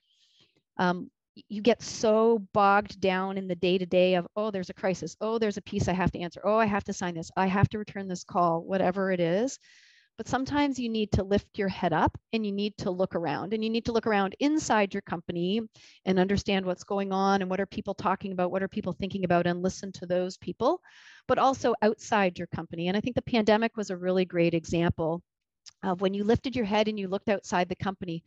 um, 0.78 1.10
you 1.48 1.62
get 1.62 1.82
so 1.82 2.46
bogged 2.52 3.00
down 3.00 3.38
in 3.38 3.48
the 3.48 3.56
day 3.56 3.78
to 3.78 3.86
day 3.86 4.14
of, 4.14 4.26
oh, 4.36 4.50
there's 4.50 4.70
a 4.70 4.74
crisis. 4.74 5.16
Oh, 5.20 5.38
there's 5.38 5.56
a 5.56 5.62
piece 5.62 5.88
I 5.88 5.92
have 5.92 6.12
to 6.12 6.20
answer. 6.20 6.40
Oh, 6.44 6.56
I 6.56 6.66
have 6.66 6.84
to 6.84 6.92
sign 6.92 7.14
this. 7.14 7.30
I 7.36 7.46
have 7.46 7.68
to 7.70 7.78
return 7.78 8.06
this 8.06 8.24
call, 8.24 8.62
whatever 8.62 9.10
it 9.10 9.20
is. 9.20 9.58
But 10.16 10.28
sometimes 10.28 10.78
you 10.78 10.88
need 10.88 11.10
to 11.12 11.24
lift 11.24 11.58
your 11.58 11.68
head 11.68 11.92
up 11.92 12.16
and 12.32 12.46
you 12.46 12.52
need 12.52 12.76
to 12.78 12.90
look 12.90 13.16
around 13.16 13.52
and 13.52 13.64
you 13.64 13.70
need 13.70 13.84
to 13.86 13.92
look 13.92 14.06
around 14.06 14.36
inside 14.38 14.94
your 14.94 15.02
company 15.02 15.60
and 16.04 16.18
understand 16.20 16.64
what's 16.64 16.84
going 16.84 17.12
on 17.12 17.42
and 17.42 17.50
what 17.50 17.60
are 17.60 17.66
people 17.66 17.94
talking 17.94 18.30
about, 18.30 18.52
what 18.52 18.62
are 18.62 18.68
people 18.68 18.92
thinking 18.92 19.24
about, 19.24 19.46
and 19.46 19.62
listen 19.62 19.90
to 19.92 20.06
those 20.06 20.36
people, 20.36 20.80
but 21.26 21.38
also 21.38 21.74
outside 21.82 22.38
your 22.38 22.46
company. 22.48 22.86
And 22.86 22.96
I 22.96 23.00
think 23.00 23.16
the 23.16 23.22
pandemic 23.22 23.76
was 23.76 23.90
a 23.90 23.96
really 23.96 24.24
great 24.24 24.54
example 24.54 25.20
of 25.82 26.00
when 26.00 26.14
you 26.14 26.22
lifted 26.22 26.54
your 26.54 26.64
head 26.64 26.86
and 26.86 26.98
you 26.98 27.08
looked 27.08 27.28
outside 27.28 27.68
the 27.68 27.74
company. 27.74 28.22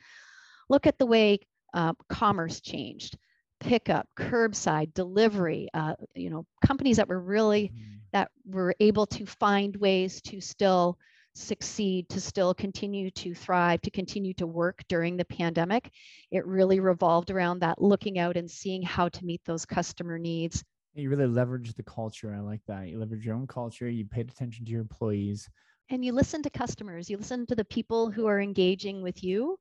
Look 0.69 0.88
at 0.88 0.98
the 0.98 1.06
way 1.06 1.39
uh, 1.74 1.94
commerce 2.10 2.60
changed 2.60 3.18
pickup 3.60 4.07
curbside 4.16 4.94
delivery 4.94 5.67
uh, 5.74 5.96
you 6.13 6.29
know 6.29 6.46
companies 6.63 6.98
that 6.98 7.08
were 7.08 7.20
really 7.20 7.72
mm-hmm. 7.74 7.96
that 8.13 8.29
were 8.46 8.75
able 8.79 9.06
to 9.08 9.25
find 9.25 9.75
ways 9.77 10.22
to 10.22 10.39
still 10.39 10.98
succeed, 11.38 12.10
to 12.10 12.20
still 12.20 12.53
continue 12.53 13.10
to 13.12 13.34
thrive, 13.34 13.82
to 13.82 13.91
continue 13.91 14.34
to 14.36 14.48
work 14.48 14.84
during 14.89 15.17
the 15.17 15.25
pandemic. 15.25 15.91
It 16.32 16.46
really 16.46 16.79
revolved 16.79 17.32
around 17.32 17.60
that 17.60 17.82
looking 17.82 18.20
out 18.20 18.38
and 18.38 18.50
seeing 18.50 18.82
how 18.82 19.10
to 19.10 19.25
meet 19.25 19.41
those 19.46 19.65
customer 19.65 20.17
needs. 20.17 20.63
You 20.94 21.10
really 21.10 21.27
leverage 21.27 21.74
the 21.74 21.84
culture. 21.84 22.34
I 22.34 22.39
like 22.39 22.62
that. 22.67 22.88
You 22.88 23.00
leverage 23.00 23.25
your 23.25 23.36
own 23.36 23.48
culture, 23.48 23.89
you 23.89 24.06
paid 24.06 24.29
attention 24.29 24.65
to 24.65 24.72
your 24.72 24.82
employees. 24.82 25.48
And 25.89 26.03
you 26.03 26.12
listen 26.12 26.41
to 26.44 26.50
customers, 26.50 27.10
you 27.10 27.17
listen 27.17 27.46
to 27.46 27.56
the 27.56 27.63
people 27.63 28.12
who 28.12 28.25
are 28.25 28.41
engaging 28.41 29.01
with 29.01 29.24
you, 29.24 29.58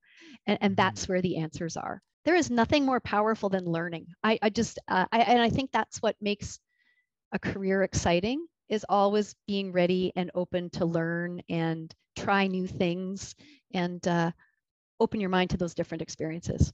and, 0.46 0.58
and 0.60 0.70
mm-hmm. 0.72 0.82
that's 0.82 1.08
where 1.08 1.22
the 1.22 1.36
answers 1.36 1.76
are. 1.76 2.02
There 2.24 2.34
is 2.34 2.50
nothing 2.50 2.84
more 2.84 2.98
powerful 2.98 3.48
than 3.48 3.64
learning. 3.64 4.06
I, 4.24 4.38
I 4.42 4.50
just, 4.50 4.80
uh, 4.88 5.06
I, 5.12 5.20
and 5.20 5.40
I 5.40 5.50
think 5.50 5.70
that's 5.70 6.02
what 6.02 6.16
makes 6.20 6.58
a 7.32 7.38
career 7.38 7.84
exciting 7.84 8.44
is 8.68 8.84
always 8.88 9.34
being 9.46 9.72
ready 9.72 10.12
and 10.16 10.30
open 10.34 10.70
to 10.70 10.84
learn 10.84 11.42
and 11.48 11.94
try 12.16 12.46
new 12.46 12.66
things 12.66 13.34
and 13.72 14.06
uh, 14.08 14.30
open 15.00 15.20
your 15.20 15.30
mind 15.30 15.50
to 15.50 15.56
those 15.56 15.74
different 15.74 16.02
experiences. 16.02 16.72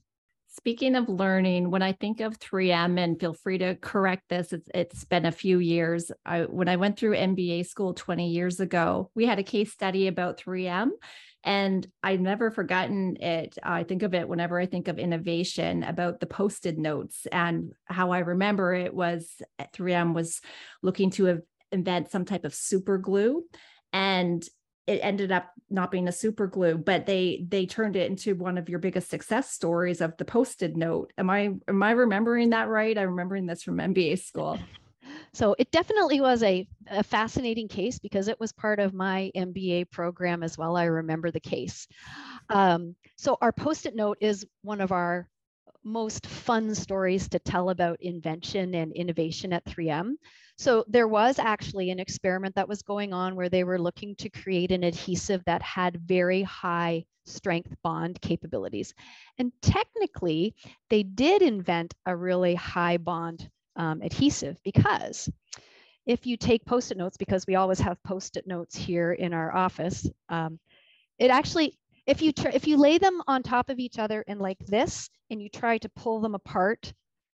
Speaking 0.55 0.95
of 0.95 1.09
learning, 1.09 1.71
when 1.71 1.81
I 1.81 1.93
think 1.93 2.19
of 2.19 2.39
3M, 2.39 2.99
and 2.99 3.19
feel 3.19 3.33
free 3.33 3.57
to 3.57 3.75
correct 3.75 4.29
this, 4.29 4.53
it's, 4.53 4.69
it's 4.75 5.03
been 5.03 5.25
a 5.25 5.31
few 5.31 5.57
years. 5.57 6.11
I, 6.27 6.41
when 6.41 6.69
I 6.69 6.75
went 6.75 6.97
through 6.97 7.15
MBA 7.15 7.65
school 7.65 7.95
20 7.95 8.29
years 8.29 8.59
ago, 8.59 9.09
we 9.15 9.25
had 9.25 9.39
a 9.39 9.43
case 9.43 9.73
study 9.73 10.05
about 10.05 10.39
3M, 10.39 10.89
and 11.43 11.87
I've 12.03 12.19
never 12.19 12.51
forgotten 12.51 13.17
it. 13.19 13.57
I 13.63 13.83
think 13.83 14.03
of 14.03 14.13
it 14.13 14.29
whenever 14.29 14.59
I 14.59 14.67
think 14.67 14.87
of 14.87 14.99
innovation 14.99 15.81
about 15.81 16.19
the 16.19 16.27
post-it 16.27 16.77
notes. 16.77 17.25
And 17.31 17.73
how 17.85 18.11
I 18.11 18.19
remember 18.19 18.75
it 18.75 18.93
was 18.93 19.27
3M 19.75 20.13
was 20.13 20.39
looking 20.83 21.09
to 21.11 21.41
invent 21.73 22.11
some 22.11 22.25
type 22.25 22.45
of 22.45 22.53
super 22.53 22.97
glue 22.97 23.43
and 23.91 24.47
it 24.85 24.99
ended 25.01 25.31
up 25.31 25.49
not 25.69 25.91
being 25.91 26.07
a 26.07 26.11
super 26.11 26.47
glue 26.47 26.77
but 26.77 27.05
they 27.05 27.45
they 27.47 27.65
turned 27.65 27.95
it 27.95 28.09
into 28.09 28.35
one 28.35 28.57
of 28.57 28.69
your 28.69 28.79
biggest 28.79 29.09
success 29.09 29.51
stories 29.51 30.01
of 30.01 30.15
the 30.17 30.25
post-it 30.25 30.75
note 30.75 31.11
am 31.17 31.29
i 31.29 31.49
am 31.67 31.83
i 31.83 31.91
remembering 31.91 32.51
that 32.51 32.67
right 32.67 32.97
i'm 32.97 33.09
remembering 33.09 33.45
this 33.45 33.63
from 33.63 33.77
mba 33.77 34.19
school 34.19 34.59
So 35.33 35.55
it 35.57 35.71
definitely 35.71 36.21
was 36.21 36.43
a, 36.43 36.67
a 36.87 37.03
fascinating 37.03 37.67
case 37.67 37.99
because 37.99 38.27
it 38.27 38.39
was 38.39 38.51
part 38.51 38.79
of 38.79 38.93
my 38.93 39.31
MBA 39.35 39.89
program 39.89 40.43
as 40.43 40.57
well. 40.57 40.77
I 40.77 40.85
remember 40.85 41.31
the 41.31 41.39
case. 41.39 41.87
Um, 42.49 42.95
so 43.15 43.37
our 43.41 43.51
post-it 43.51 43.95
note 43.95 44.17
is 44.21 44.45
one 44.61 44.79
of 44.79 44.91
our 44.91 45.27
most 45.83 46.27
fun 46.27 46.73
stories 46.75 47.27
to 47.29 47.39
tell 47.39 47.69
about 47.69 48.01
invention 48.01 48.75
and 48.75 48.93
innovation 48.93 49.53
at 49.53 49.65
3M. 49.65 50.13
So 50.57 50.85
there 50.87 51.07
was 51.07 51.39
actually 51.39 51.89
an 51.89 51.99
experiment 51.99 52.55
that 52.55 52.69
was 52.69 52.81
going 52.81 53.13
on 53.13 53.35
where 53.35 53.49
they 53.49 53.63
were 53.63 53.79
looking 53.79 54.15
to 54.17 54.29
create 54.29 54.71
an 54.71 54.83
adhesive 54.83 55.43
that 55.45 55.61
had 55.61 55.97
very 55.97 56.43
high 56.43 57.05
strength 57.25 57.73
bond 57.83 58.21
capabilities. 58.21 58.93
And 59.37 59.51
technically, 59.61 60.55
they 60.89 61.03
did 61.03 61.41
invent 61.41 61.93
a 62.05 62.15
really 62.15 62.55
high 62.55 62.97
bond 62.97 63.49
um, 63.75 64.01
adhesive 64.01 64.57
because 64.63 65.29
if 66.05 66.25
you 66.25 66.37
take 66.37 66.65
post-it 66.65 66.97
notes, 66.97 67.17
because 67.17 67.47
we 67.47 67.55
always 67.55 67.79
have 67.79 68.03
post-it 68.03 68.45
notes 68.45 68.75
here 68.75 69.13
in 69.13 69.33
our 69.33 69.55
office, 69.55 70.07
um, 70.29 70.59
it 71.17 71.31
actually 71.31 71.77
if 72.05 72.21
you 72.21 72.33
if 72.53 72.67
you 72.67 72.77
lay 72.77 72.97
them 72.97 73.21
on 73.27 73.41
top 73.43 73.69
of 73.69 73.79
each 73.79 73.97
other 73.97 74.23
and 74.27 74.39
like 74.39 74.59
this, 74.59 75.09
and 75.29 75.41
you 75.41 75.49
try 75.49 75.77
to 75.77 75.89
pull 75.89 76.19
them 76.19 76.35
apart. 76.35 76.93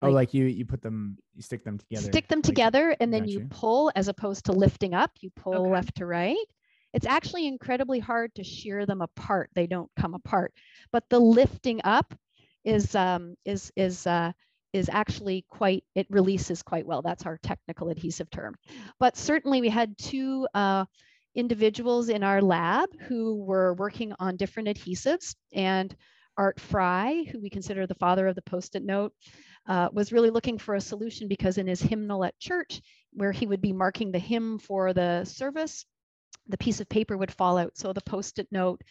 Oh, 0.03 0.07
like, 0.07 0.13
like 0.13 0.33
you 0.33 0.45
you 0.45 0.65
put 0.65 0.81
them, 0.81 1.17
you 1.36 1.41
stick 1.41 1.63
them 1.63 1.77
together. 1.77 2.03
Stick 2.03 2.27
them 2.27 2.39
like, 2.39 2.45
together, 2.45 2.95
and 3.00 3.13
then 3.13 3.27
you. 3.27 3.39
you 3.39 3.48
pull 3.50 3.91
as 3.95 4.07
opposed 4.07 4.45
to 4.45 4.51
lifting 4.51 4.93
up. 4.93 5.12
You 5.22 5.29
pull 5.36 5.62
okay. 5.62 5.72
left 5.72 5.95
to 5.95 6.05
right. 6.05 6.36
It's 6.93 7.07
actually 7.07 7.48
incredibly 7.48 8.00
hard 8.00 8.36
to 8.36 8.43
shear 8.43 8.86
them 8.86 9.01
apart. 9.01 9.50
They 9.55 9.67
don't 9.67 9.89
come 9.98 10.13
apart, 10.13 10.53
but 10.91 11.03
the 11.10 11.19
lifting 11.19 11.81
up 11.83 12.13
is 12.63 12.95
um, 12.95 13.36
is 13.45 13.72
is 13.75 14.05
uh, 14.05 14.31
is 14.74 14.89
actually 14.89 15.45
quite 15.50 15.83
it 15.95 16.07
releases 16.10 16.62
quite 16.62 16.86
well. 16.86 17.01
That's 17.01 17.25
our 17.25 17.39
technical 17.41 17.89
adhesive 17.89 18.29
term. 18.29 18.55
But 19.00 19.17
certainly 19.17 19.62
we 19.62 19.69
had 19.69 19.98
two. 19.98 20.48
Uh, 20.53 20.86
individuals 21.36 22.10
in 22.10 22.24
our 22.24 22.43
lab 22.43 22.89
who 23.07 23.43
were 23.43 23.74
working 23.74 24.13
on 24.19 24.38
different 24.38 24.69
adhesives 24.69 25.36
and 25.51 25.95
Art 26.38 26.60
Fry, 26.60 27.25
who 27.31 27.39
we 27.39 27.50
consider 27.50 27.86
the 27.86 27.95
father 27.95 28.27
of 28.27 28.36
the 28.36 28.41
post-it 28.41 28.83
note, 28.83 29.13
uh, 29.67 29.89
was 29.91 30.12
really 30.12 30.29
looking 30.29 30.58
for 30.58 30.75
a 30.75 30.82
solution 30.82 31.27
because 31.27 31.58
in 31.58 31.67
his 31.67 31.82
hymnal 31.82 32.24
at 32.24 32.38
church, 32.39 32.82
where 33.13 33.32
he 33.32 33.46
would 33.46 33.62
be 33.62 33.74
marking 33.74 34.12
the 34.12 34.20
hymn 34.20 34.60
for 34.60 34.93
the 34.93 35.24
service, 35.25 35.86
the 36.48 36.58
piece 36.58 36.82
of 36.82 36.89
paper 36.89 37.17
would 37.17 37.32
fall 37.32 37.58
out. 37.58 37.77
So 37.77 37.93
the 37.93 38.01
post-it 38.01 38.48
note 38.51 38.82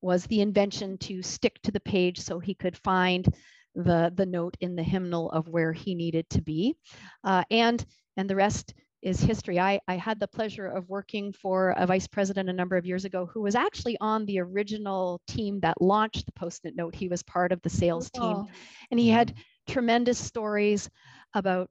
was 0.00 0.24
the 0.24 0.40
invention 0.40 0.98
to 0.98 1.22
stick 1.22 1.60
to 1.62 1.72
the 1.72 1.80
page 1.80 2.20
so 2.20 2.38
he 2.38 2.54
could 2.54 2.76
find 2.76 3.26
the, 3.74 4.12
the 4.14 4.26
note 4.26 4.56
in 4.60 4.76
the 4.76 4.82
hymnal 4.82 5.30
of 5.30 5.48
where 5.48 5.72
he 5.72 5.94
needed 5.94 6.28
to 6.30 6.42
be. 6.42 6.76
Uh, 7.24 7.44
and, 7.50 7.84
and 8.16 8.28
the 8.28 8.36
rest 8.36 8.74
is 9.02 9.20
history. 9.20 9.58
I, 9.58 9.80
I 9.88 9.96
had 9.96 10.20
the 10.20 10.28
pleasure 10.28 10.66
of 10.66 10.88
working 10.88 11.32
for 11.32 11.70
a 11.70 11.86
vice 11.86 12.06
president 12.06 12.50
a 12.50 12.52
number 12.52 12.76
of 12.76 12.84
years 12.84 13.04
ago 13.04 13.26
who 13.26 13.40
was 13.40 13.54
actually 13.54 13.96
on 14.00 14.26
the 14.26 14.40
original 14.40 15.20
team 15.26 15.60
that 15.60 15.80
launched 15.80 16.26
the 16.26 16.32
Post-it 16.32 16.76
note. 16.76 16.94
He 16.94 17.08
was 17.08 17.22
part 17.22 17.52
of 17.52 17.62
the 17.62 17.70
sales 17.70 18.10
team, 18.10 18.22
oh. 18.22 18.48
and 18.90 19.00
he 19.00 19.08
had 19.08 19.34
tremendous 19.70 20.18
stories 20.18 20.90
about 21.34 21.70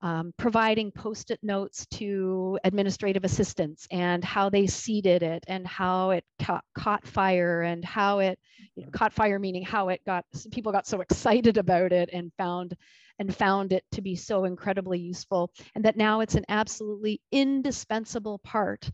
um, 0.00 0.32
providing 0.36 0.92
post-it 0.92 1.40
notes 1.42 1.84
to 1.86 2.58
administrative 2.62 3.24
assistants 3.24 3.88
and 3.90 4.22
how 4.22 4.48
they 4.48 4.66
seeded 4.66 5.24
it 5.24 5.42
and 5.48 5.66
how 5.66 6.10
it 6.10 6.24
ca- 6.40 6.60
caught 6.74 7.04
fire 7.04 7.62
and 7.62 7.84
how 7.84 8.20
it 8.20 8.38
you 8.76 8.84
know, 8.84 8.90
caught 8.92 9.12
fire 9.12 9.40
meaning 9.40 9.64
how 9.64 9.88
it 9.88 10.00
got 10.06 10.24
people 10.52 10.70
got 10.70 10.86
so 10.86 11.00
excited 11.00 11.56
about 11.56 11.92
it 11.92 12.10
and 12.12 12.32
found 12.38 12.76
and 13.18 13.34
found 13.34 13.72
it 13.72 13.82
to 13.90 14.00
be 14.00 14.14
so 14.14 14.44
incredibly 14.44 14.98
useful, 14.98 15.50
and 15.74 15.84
that 15.84 15.96
now 15.96 16.20
it's 16.20 16.36
an 16.36 16.44
absolutely 16.48 17.20
indispensable 17.32 18.38
part 18.44 18.88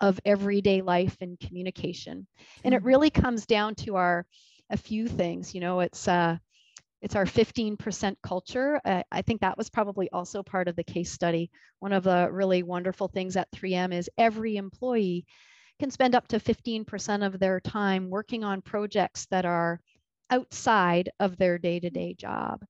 of 0.00 0.20
everyday 0.24 0.82
life 0.82 1.16
and 1.20 1.40
communication. 1.40 2.26
And 2.64 2.74
it 2.74 2.78
mm-hmm. 2.78 2.86
really 2.88 3.10
comes 3.10 3.46
down 3.46 3.74
to 3.76 3.96
our 3.96 4.26
a 4.70 4.76
few 4.76 5.08
things. 5.08 5.54
You 5.54 5.60
know, 5.60 5.80
it's 5.80 6.06
uh, 6.08 6.36
it's 7.02 7.16
our 7.16 7.24
15% 7.24 8.16
culture. 8.22 8.80
Uh, 8.84 9.02
I 9.10 9.22
think 9.22 9.40
that 9.40 9.58
was 9.58 9.68
probably 9.68 10.08
also 10.10 10.42
part 10.42 10.68
of 10.68 10.76
the 10.76 10.84
case 10.84 11.10
study. 11.10 11.50
One 11.80 11.92
of 11.92 12.04
the 12.04 12.28
really 12.30 12.62
wonderful 12.62 13.08
things 13.08 13.36
at 13.36 13.50
3M 13.50 13.92
is 13.92 14.08
every 14.16 14.56
employee 14.56 15.26
can 15.80 15.90
spend 15.90 16.14
up 16.14 16.28
to 16.28 16.38
15% 16.38 17.26
of 17.26 17.40
their 17.40 17.58
time 17.58 18.08
working 18.08 18.44
on 18.44 18.62
projects 18.62 19.26
that 19.26 19.44
are 19.44 19.80
outside 20.30 21.10
of 21.18 21.36
their 21.36 21.58
day 21.58 21.80
to 21.80 21.90
day 21.90 22.14
job. 22.14 22.64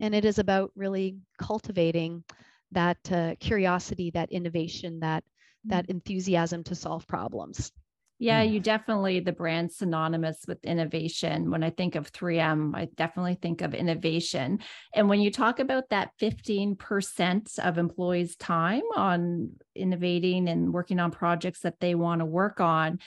And 0.00 0.12
it 0.12 0.24
is 0.24 0.40
about 0.40 0.72
really 0.74 1.16
cultivating 1.38 2.24
that 2.72 3.12
uh, 3.12 3.36
curiosity, 3.38 4.10
that 4.10 4.32
innovation, 4.32 5.00
that 5.00 5.22
that 5.64 5.86
mm. 5.86 5.90
enthusiasm 5.90 6.64
to 6.64 6.74
solve 6.74 7.06
problems. 7.06 7.72
Yeah, 8.18 8.44
mm. 8.44 8.52
you 8.52 8.60
definitely 8.60 9.20
the 9.20 9.32
brand 9.32 9.72
synonymous 9.72 10.44
with 10.48 10.64
innovation. 10.64 11.50
When 11.50 11.62
I 11.62 11.70
think 11.70 11.94
of 11.94 12.12
3M, 12.12 12.74
I 12.74 12.86
definitely 12.96 13.38
think 13.40 13.62
of 13.62 13.74
innovation. 13.74 14.60
And 14.94 15.08
when 15.08 15.20
you 15.20 15.30
talk 15.30 15.60
about 15.60 15.90
that 15.90 16.10
15% 16.20 17.58
of 17.58 17.78
employees' 17.78 18.36
time 18.36 18.82
on 18.96 19.52
innovating 19.74 20.48
and 20.48 20.72
working 20.72 20.98
on 20.98 21.10
projects 21.10 21.60
that 21.60 21.80
they 21.80 21.94
want 21.94 22.20
to 22.20 22.26
work 22.26 22.60
on, 22.60 22.98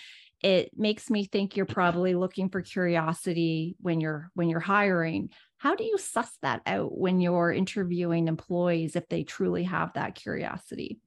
it 0.42 0.72
makes 0.76 1.10
me 1.10 1.26
think 1.26 1.56
you're 1.56 1.66
probably 1.66 2.16
looking 2.16 2.50
for 2.50 2.62
curiosity 2.62 3.76
when 3.80 4.02
you're 4.02 4.32
when 4.34 4.50
you're 4.50 4.60
hiring 4.60 5.30
how 5.62 5.76
do 5.76 5.84
you 5.84 6.00
suss 6.00 6.40
that 6.42 6.64
out 6.66 6.98
when 6.98 7.20
you're 7.22 7.52
interviewing 7.52 8.28
employees 8.28 8.96
if 8.96 9.08
they 9.10 9.22
truly 9.22 9.62
have 9.62 9.94
that 9.94 10.16
curiosity? 10.16 10.98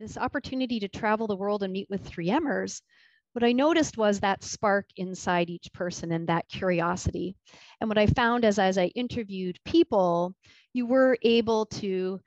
This 0.00 0.18
opportunity 0.18 0.80
to 0.80 0.88
travel 0.88 1.28
the 1.28 1.36
world 1.36 1.62
and 1.62 1.72
meet 1.72 1.88
with 1.88 2.10
3Mers, 2.10 2.80
what 3.32 3.44
I 3.44 3.52
noticed 3.52 3.96
was 3.96 4.20
that 4.20 4.42
spark 4.42 4.86
inside 4.96 5.50
each 5.50 5.72
person 5.72 6.12
and 6.12 6.26
that 6.28 6.48
curiosity. 6.48 7.36
And 7.80 7.88
what 7.88 7.98
I 7.98 8.06
found 8.06 8.44
as, 8.44 8.58
as 8.58 8.76
I 8.76 8.86
interviewed 8.86 9.58
people, 9.64 10.34
you 10.72 10.86
were 10.86 11.16
able 11.22 11.66
to 11.66 12.20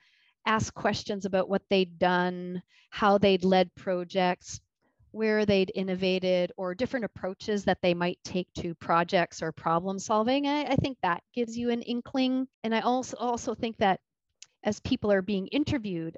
ask 0.46 0.74
questions 0.74 1.26
about 1.26 1.50
what 1.50 1.64
they'd 1.70 2.00
done, 2.00 2.62
how 2.90 3.18
they'd 3.18 3.44
led 3.44 3.74
projects, 3.76 4.62
where 5.12 5.46
they'd 5.46 5.72
innovated 5.76 6.52
or 6.58 6.74
different 6.74 7.06
approaches 7.06 7.64
that 7.66 7.78
they 7.82 7.94
might 7.94 8.18
take 8.24 8.48
to 8.56 8.74
projects 8.76 9.44
or 9.44 9.52
problem 9.52 10.00
solving. 10.00 10.48
I, 10.48 10.64
I, 10.64 10.76
think 10.76 10.98
that 11.04 11.22
gives 11.36 11.56
you 11.56 11.70
an 11.70 11.84
inkling. 11.84 12.48
And 12.64 12.74
I 12.74 12.80
also 12.80 13.16
also 13.18 13.54
think 13.54 13.78
that 13.78 14.00
as 14.64 14.80
people 14.80 15.12
are 15.12 15.22
being 15.22 15.48
interviewed, 15.48 16.18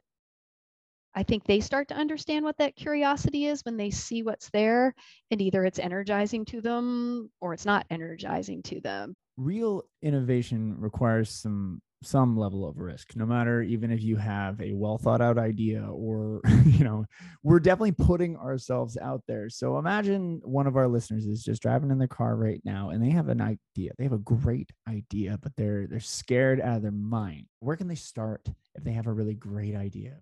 I 1.16 1.24
think 1.24 1.46
they 1.46 1.62
start 1.62 1.88
to 1.88 1.96
understand 1.96 2.44
what 2.44 2.58
that 2.58 2.76
curiosity 2.76 3.46
is 3.46 3.62
when 3.64 3.78
they 3.78 3.90
see 3.90 4.22
what's 4.22 4.50
there, 4.50 4.94
and 5.32 5.42
either 5.42 5.64
it's 5.64 5.80
energizing 5.80 6.44
to 6.46 6.62
them 6.62 7.32
or 7.40 7.54
it's 7.54 7.66
not 7.66 7.86
energizing 7.90 8.62
to 8.64 8.82
them. 8.82 9.16
Real 9.38 9.84
innovation 10.02 10.76
requires 10.78 11.30
some 11.30 11.82
some 12.04 12.38
level 12.38 12.68
of 12.68 12.78
risk 12.78 13.16
no 13.16 13.26
matter 13.26 13.64
even 13.64 13.90
if 13.90 14.04
you 14.04 14.16
have 14.16 14.62
a 14.62 14.74
well 14.74 14.98
thought 14.98 15.22
out 15.22 15.40
idea 15.40 15.84
or 15.90 16.40
you 16.66 16.84
know 16.84 17.04
we're 17.42 17.60
definitely 17.60 17.94
putting 17.94 18.36
ourselves 18.38 18.96
out 18.98 19.24
there. 19.28 19.50
So 19.50 19.80
imagine 19.80 20.40
one 20.44 20.68
of 20.68 20.76
our 20.76 20.88
listeners 20.88 21.26
is 21.26 21.44
just 21.44 21.64
driving 21.64 21.90
in 21.90 21.98
their 21.98 22.08
car 22.08 22.36
right 22.36 22.62
now 22.64 22.90
and 22.90 23.04
they 23.04 23.10
have 23.10 23.30
an 23.30 23.42
idea. 23.42 23.92
They 23.98 24.04
have 24.04 24.14
a 24.14 24.20
great 24.20 24.70
idea 24.88 25.40
but 25.42 25.54
they're 25.56 25.88
they're 25.88 26.00
scared 26.00 26.62
out 26.62 26.78
of 26.78 26.82
their 26.84 26.92
mind. 26.92 27.46
Where 27.60 27.78
can 27.78 27.88
they 27.88 27.96
start 27.96 28.48
if 28.76 28.84
they 28.84 28.92
have 28.92 29.08
a 29.08 29.14
really 29.14 29.36
great 29.36 29.76
idea 29.76 30.20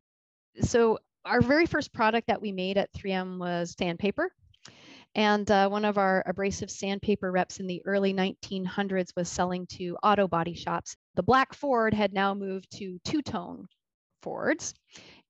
so 0.61 0.99
our 1.25 1.41
very 1.41 1.65
first 1.65 1.93
product 1.93 2.27
that 2.27 2.41
we 2.41 2.51
made 2.51 2.77
at 2.77 2.93
3m 2.93 3.39
was 3.39 3.75
sandpaper 3.77 4.31
and 5.15 5.49
uh, 5.51 5.69
one 5.69 5.85
of 5.85 5.97
our 5.97 6.23
abrasive 6.25 6.71
sandpaper 6.71 7.31
reps 7.31 7.59
in 7.59 7.67
the 7.67 7.83
early 7.85 8.13
1900s 8.13 9.15
was 9.15 9.29
selling 9.29 9.67
to 9.67 9.95
auto 10.01 10.27
body 10.27 10.55
shops. 10.55 10.95
The 11.15 11.23
black 11.23 11.53
Ford 11.53 11.93
had 11.93 12.13
now 12.13 12.33
moved 12.33 12.71
to 12.77 12.99
two 13.03 13.21
tone 13.21 13.67
Fords. 14.23 14.73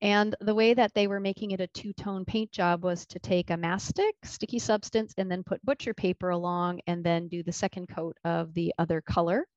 And 0.02 0.36
the 0.40 0.54
way 0.54 0.74
that 0.74 0.94
they 0.94 1.08
were 1.08 1.20
making 1.20 1.52
it 1.52 1.62
a 1.62 1.68
two 1.68 1.94
tone 1.94 2.26
paint 2.26 2.52
job 2.52 2.84
was 2.84 3.06
to 3.08 3.20
take 3.20 3.50
a 3.50 3.58
mastic, 3.58 4.16
sticky 4.24 4.60
substance, 4.60 5.14
and 5.18 5.32
then 5.32 5.44
put 5.44 5.66
butcher 5.66 5.94
paper 5.94 6.30
along 6.30 6.82
and 6.88 7.04
then 7.04 7.28
do 7.28 7.42
the 7.42 7.52
second 7.52 7.88
coat 7.88 8.16
of 8.24 8.54
the 8.54 8.74
other 8.78 9.02
color. 9.02 9.48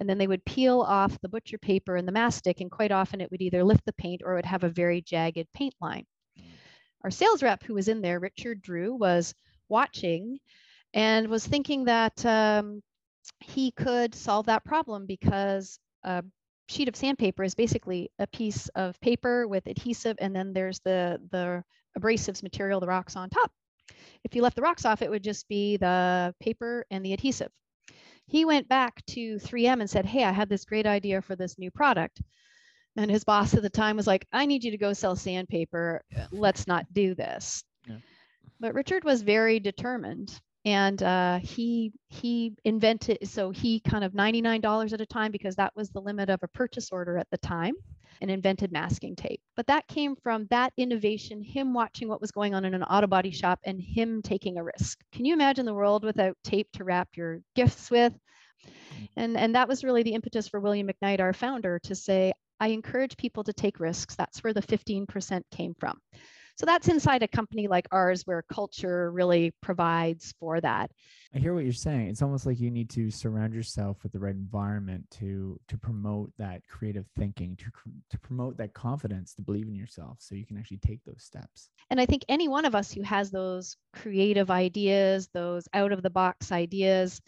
And 0.00 0.08
then 0.08 0.18
they 0.18 0.26
would 0.26 0.44
peel 0.44 0.80
off 0.80 1.20
the 1.20 1.28
butcher 1.28 1.58
paper 1.58 1.96
and 1.96 2.06
the 2.06 2.12
mastic, 2.12 2.60
and 2.60 2.70
quite 2.70 2.92
often 2.92 3.20
it 3.20 3.30
would 3.30 3.42
either 3.42 3.62
lift 3.64 3.84
the 3.86 3.92
paint 3.92 4.22
or 4.24 4.32
it 4.32 4.36
would 4.36 4.46
have 4.46 4.64
a 4.64 4.68
very 4.68 5.00
jagged 5.02 5.48
paint 5.54 5.74
line 5.80 6.04
our 7.04 7.10
sales 7.10 7.42
rep 7.42 7.62
who 7.62 7.74
was 7.74 7.88
in 7.88 8.00
there, 8.00 8.18
Richard 8.18 8.62
Drew, 8.62 8.94
was 8.94 9.34
watching 9.68 10.40
and 10.94 11.28
was 11.28 11.46
thinking 11.46 11.84
that 11.84 12.24
um, 12.24 12.82
he 13.40 13.70
could 13.72 14.14
solve 14.14 14.46
that 14.46 14.64
problem 14.64 15.06
because 15.06 15.78
a 16.02 16.24
sheet 16.68 16.88
of 16.88 16.96
sandpaper 16.96 17.44
is 17.44 17.54
basically 17.54 18.10
a 18.18 18.26
piece 18.26 18.68
of 18.68 18.98
paper 19.00 19.46
with 19.46 19.66
adhesive, 19.66 20.16
and 20.18 20.34
then 20.34 20.54
there's 20.54 20.80
the 20.80 21.20
the 21.30 21.62
abrasives 21.98 22.42
material, 22.42 22.80
the 22.80 22.86
rocks 22.86 23.16
on 23.16 23.28
top. 23.28 23.52
If 24.24 24.34
you 24.34 24.42
left 24.42 24.56
the 24.56 24.62
rocks 24.62 24.86
off, 24.86 25.02
it 25.02 25.10
would 25.10 25.22
just 25.22 25.46
be 25.46 25.76
the 25.76 26.34
paper 26.40 26.86
and 26.90 27.04
the 27.04 27.12
adhesive. 27.12 27.52
He 28.26 28.44
went 28.44 28.68
back 28.68 29.04
to 29.06 29.36
3M 29.36 29.80
and 29.80 29.90
said, 29.90 30.06
Hey, 30.06 30.24
I 30.24 30.32
had 30.32 30.48
this 30.48 30.64
great 30.64 30.86
idea 30.86 31.20
for 31.20 31.36
this 31.36 31.58
new 31.58 31.70
product. 31.70 32.22
And 32.96 33.10
his 33.10 33.24
boss 33.24 33.54
at 33.54 33.62
the 33.62 33.70
time 33.70 33.96
was 33.96 34.06
like, 34.06 34.26
I 34.32 34.46
need 34.46 34.62
you 34.62 34.70
to 34.70 34.78
go 34.78 34.92
sell 34.92 35.16
sandpaper. 35.16 36.02
Let's 36.30 36.66
not 36.66 36.86
do 36.92 37.14
this. 37.14 37.64
Yeah. 37.88 37.96
But 38.60 38.74
Richard 38.74 39.04
was 39.04 39.22
very 39.22 39.58
determined 39.58 40.40
and 40.64 41.02
uh, 41.02 41.38
he 41.38 41.92
he 42.08 42.54
invented 42.64 43.18
so 43.28 43.50
he 43.50 43.80
kind 43.80 44.04
of 44.04 44.12
$99 44.12 44.92
at 44.92 45.00
a 45.00 45.06
time 45.06 45.30
because 45.30 45.56
that 45.56 45.74
was 45.76 45.90
the 45.90 46.00
limit 46.00 46.30
of 46.30 46.42
a 46.42 46.48
purchase 46.48 46.90
order 46.90 47.18
at 47.18 47.28
the 47.30 47.38
time 47.38 47.74
and 48.20 48.30
invented 48.30 48.72
masking 48.72 49.16
tape. 49.16 49.40
But 49.56 49.66
that 49.66 49.88
came 49.88 50.16
from 50.16 50.46
that 50.50 50.72
innovation 50.76 51.42
him 51.42 51.74
watching 51.74 52.08
what 52.08 52.20
was 52.20 52.30
going 52.30 52.54
on 52.54 52.64
in 52.64 52.74
an 52.74 52.82
auto 52.82 53.06
body 53.06 53.30
shop 53.30 53.60
and 53.64 53.80
him 53.80 54.22
taking 54.22 54.58
a 54.58 54.64
risk. 54.64 54.98
Can 55.12 55.24
you 55.24 55.34
imagine 55.34 55.66
the 55.66 55.74
world 55.74 56.04
without 56.04 56.36
tape 56.44 56.68
to 56.72 56.84
wrap 56.84 57.08
your 57.16 57.40
gifts 57.54 57.90
with? 57.90 58.12
And 59.16 59.36
and 59.36 59.54
that 59.54 59.68
was 59.68 59.84
really 59.84 60.02
the 60.02 60.14
impetus 60.14 60.48
for 60.48 60.58
william 60.58 60.88
mcknight 60.88 61.20
our 61.20 61.34
founder 61.34 61.78
to 61.80 61.94
say 61.94 62.32
i 62.60 62.68
encourage 62.68 63.16
people 63.16 63.44
to 63.44 63.52
take 63.52 63.80
risks. 63.80 64.14
That's 64.14 64.42
where 64.42 64.54
the 64.54 64.62
15% 64.62 65.42
came 65.50 65.74
from 65.78 66.00
so 66.56 66.66
that's 66.66 66.88
inside 66.88 67.22
a 67.22 67.28
company 67.28 67.66
like 67.66 67.86
ours 67.90 68.22
where 68.26 68.42
culture 68.42 69.10
really 69.10 69.52
provides 69.60 70.34
for 70.38 70.60
that. 70.60 70.90
I 71.34 71.38
hear 71.38 71.52
what 71.52 71.64
you're 71.64 71.72
saying. 71.72 72.08
It's 72.08 72.22
almost 72.22 72.46
like 72.46 72.60
you 72.60 72.70
need 72.70 72.88
to 72.90 73.10
surround 73.10 73.54
yourself 73.54 74.02
with 74.02 74.12
the 74.12 74.20
right 74.20 74.34
environment 74.34 75.04
to 75.18 75.58
to 75.66 75.76
promote 75.76 76.32
that 76.38 76.62
creative 76.68 77.06
thinking, 77.16 77.56
to 77.56 77.64
to 78.10 78.18
promote 78.20 78.56
that 78.58 78.72
confidence, 78.72 79.34
to 79.34 79.42
believe 79.42 79.66
in 79.66 79.74
yourself 79.74 80.18
so 80.20 80.36
you 80.36 80.46
can 80.46 80.56
actually 80.56 80.78
take 80.78 81.00
those 81.04 81.24
steps. 81.24 81.70
And 81.90 82.00
I 82.00 82.06
think 82.06 82.24
any 82.28 82.46
one 82.46 82.64
of 82.64 82.74
us 82.74 82.92
who 82.92 83.02
has 83.02 83.30
those 83.30 83.76
creative 83.92 84.50
ideas, 84.50 85.28
those 85.34 85.66
out 85.74 85.92
of 85.92 86.02
the 86.02 86.10
box 86.10 86.52
ideas, 86.52 87.20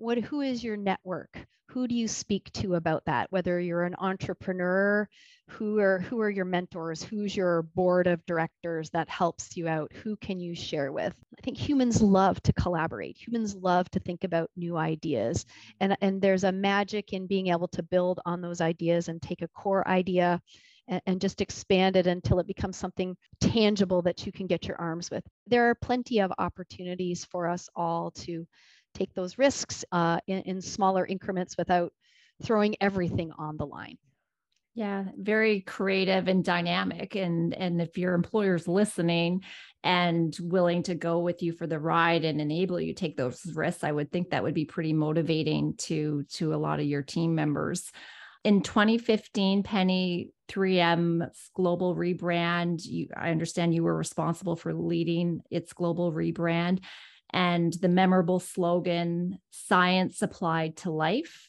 what 0.00 0.18
who 0.18 0.40
is 0.40 0.62
your 0.64 0.76
network? 0.76 1.46
who 1.70 1.86
do 1.86 1.94
you 1.94 2.08
speak 2.08 2.52
to 2.52 2.74
about 2.74 3.04
that? 3.04 3.30
Whether 3.30 3.60
you're 3.60 3.84
an 3.84 3.94
entrepreneur 3.98 5.08
who 5.48 5.78
are 5.78 6.00
who 6.00 6.20
are 6.20 6.30
your 6.30 6.44
mentors? 6.44 7.02
Who's 7.02 7.34
your 7.34 7.62
board 7.62 8.06
of 8.06 8.24
directors 8.26 8.90
that 8.90 9.08
helps 9.08 9.56
you 9.56 9.68
out? 9.68 9.92
Who 10.02 10.16
can 10.16 10.40
you 10.40 10.54
share 10.54 10.92
with? 10.92 11.14
I 11.38 11.42
think 11.42 11.56
humans 11.56 12.02
love 12.02 12.42
to 12.42 12.52
collaborate. 12.52 13.16
Humans 13.16 13.54
love 13.54 13.88
to 13.90 14.00
think 14.00 14.24
about 14.24 14.50
new 14.56 14.76
ideas. 14.76 15.46
And 15.80 15.96
and 16.00 16.20
there's 16.20 16.44
a 16.44 16.52
magic 16.52 17.12
in 17.12 17.26
being 17.26 17.48
able 17.48 17.68
to 17.68 17.82
build 17.82 18.20
on 18.26 18.40
those 18.40 18.60
ideas 18.60 19.08
and 19.08 19.22
take 19.22 19.42
a 19.42 19.48
core 19.48 19.86
idea 19.86 20.40
and, 21.06 21.20
just 21.20 21.40
expand 21.40 21.94
it 21.94 22.08
until 22.08 22.40
it 22.40 22.48
becomes 22.48 22.76
something 22.76 23.16
tangible 23.40 24.02
that 24.02 24.26
you 24.26 24.32
can 24.32 24.48
get 24.48 24.66
your 24.66 24.76
arms 24.80 25.08
with. 25.08 25.22
There 25.46 25.70
are 25.70 25.74
plenty 25.76 26.18
of 26.18 26.32
opportunities 26.36 27.24
for 27.24 27.46
us 27.46 27.68
all 27.76 28.10
to 28.12 28.44
take 28.94 29.14
those 29.14 29.38
risks 29.38 29.84
uh, 29.92 30.18
in, 30.26 30.42
in 30.42 30.60
smaller 30.60 31.06
increments 31.06 31.56
without 31.56 31.92
throwing 32.42 32.76
everything 32.80 33.32
on 33.38 33.56
the 33.56 33.66
line. 33.66 33.98
Yeah, 34.74 35.04
very 35.16 35.62
creative 35.62 36.28
and 36.28 36.44
dynamic. 36.44 37.16
And 37.16 37.52
and 37.54 37.82
if 37.82 37.98
your 37.98 38.14
employer's 38.14 38.68
listening 38.68 39.42
and 39.82 40.36
willing 40.40 40.84
to 40.84 40.94
go 40.94 41.18
with 41.18 41.42
you 41.42 41.52
for 41.52 41.66
the 41.66 41.78
ride 41.78 42.24
and 42.24 42.40
enable 42.40 42.80
you 42.80 42.94
take 42.94 43.16
those 43.16 43.44
risks, 43.52 43.82
I 43.82 43.90
would 43.90 44.12
think 44.12 44.30
that 44.30 44.44
would 44.44 44.54
be 44.54 44.64
pretty 44.64 44.92
motivating 44.92 45.74
to 45.78 46.24
to 46.34 46.54
a 46.54 46.56
lot 46.56 46.78
of 46.78 46.86
your 46.86 47.02
team 47.02 47.34
members. 47.34 47.90
In 48.44 48.62
2015, 48.62 49.64
Penny 49.64 50.30
3M's 50.48 51.50
global 51.54 51.94
rebrand, 51.94 52.82
you, 52.84 53.08
I 53.14 53.30
understand 53.30 53.74
you 53.74 53.82
were 53.82 53.94
responsible 53.94 54.56
for 54.56 54.72
leading 54.72 55.42
its 55.50 55.74
global 55.74 56.10
rebrand 56.10 56.80
and 57.32 57.72
the 57.74 57.88
memorable 57.88 58.40
slogan, 58.40 59.38
Science 59.50 60.22
Applied 60.22 60.76
to 60.78 60.90
Life. 60.90 61.48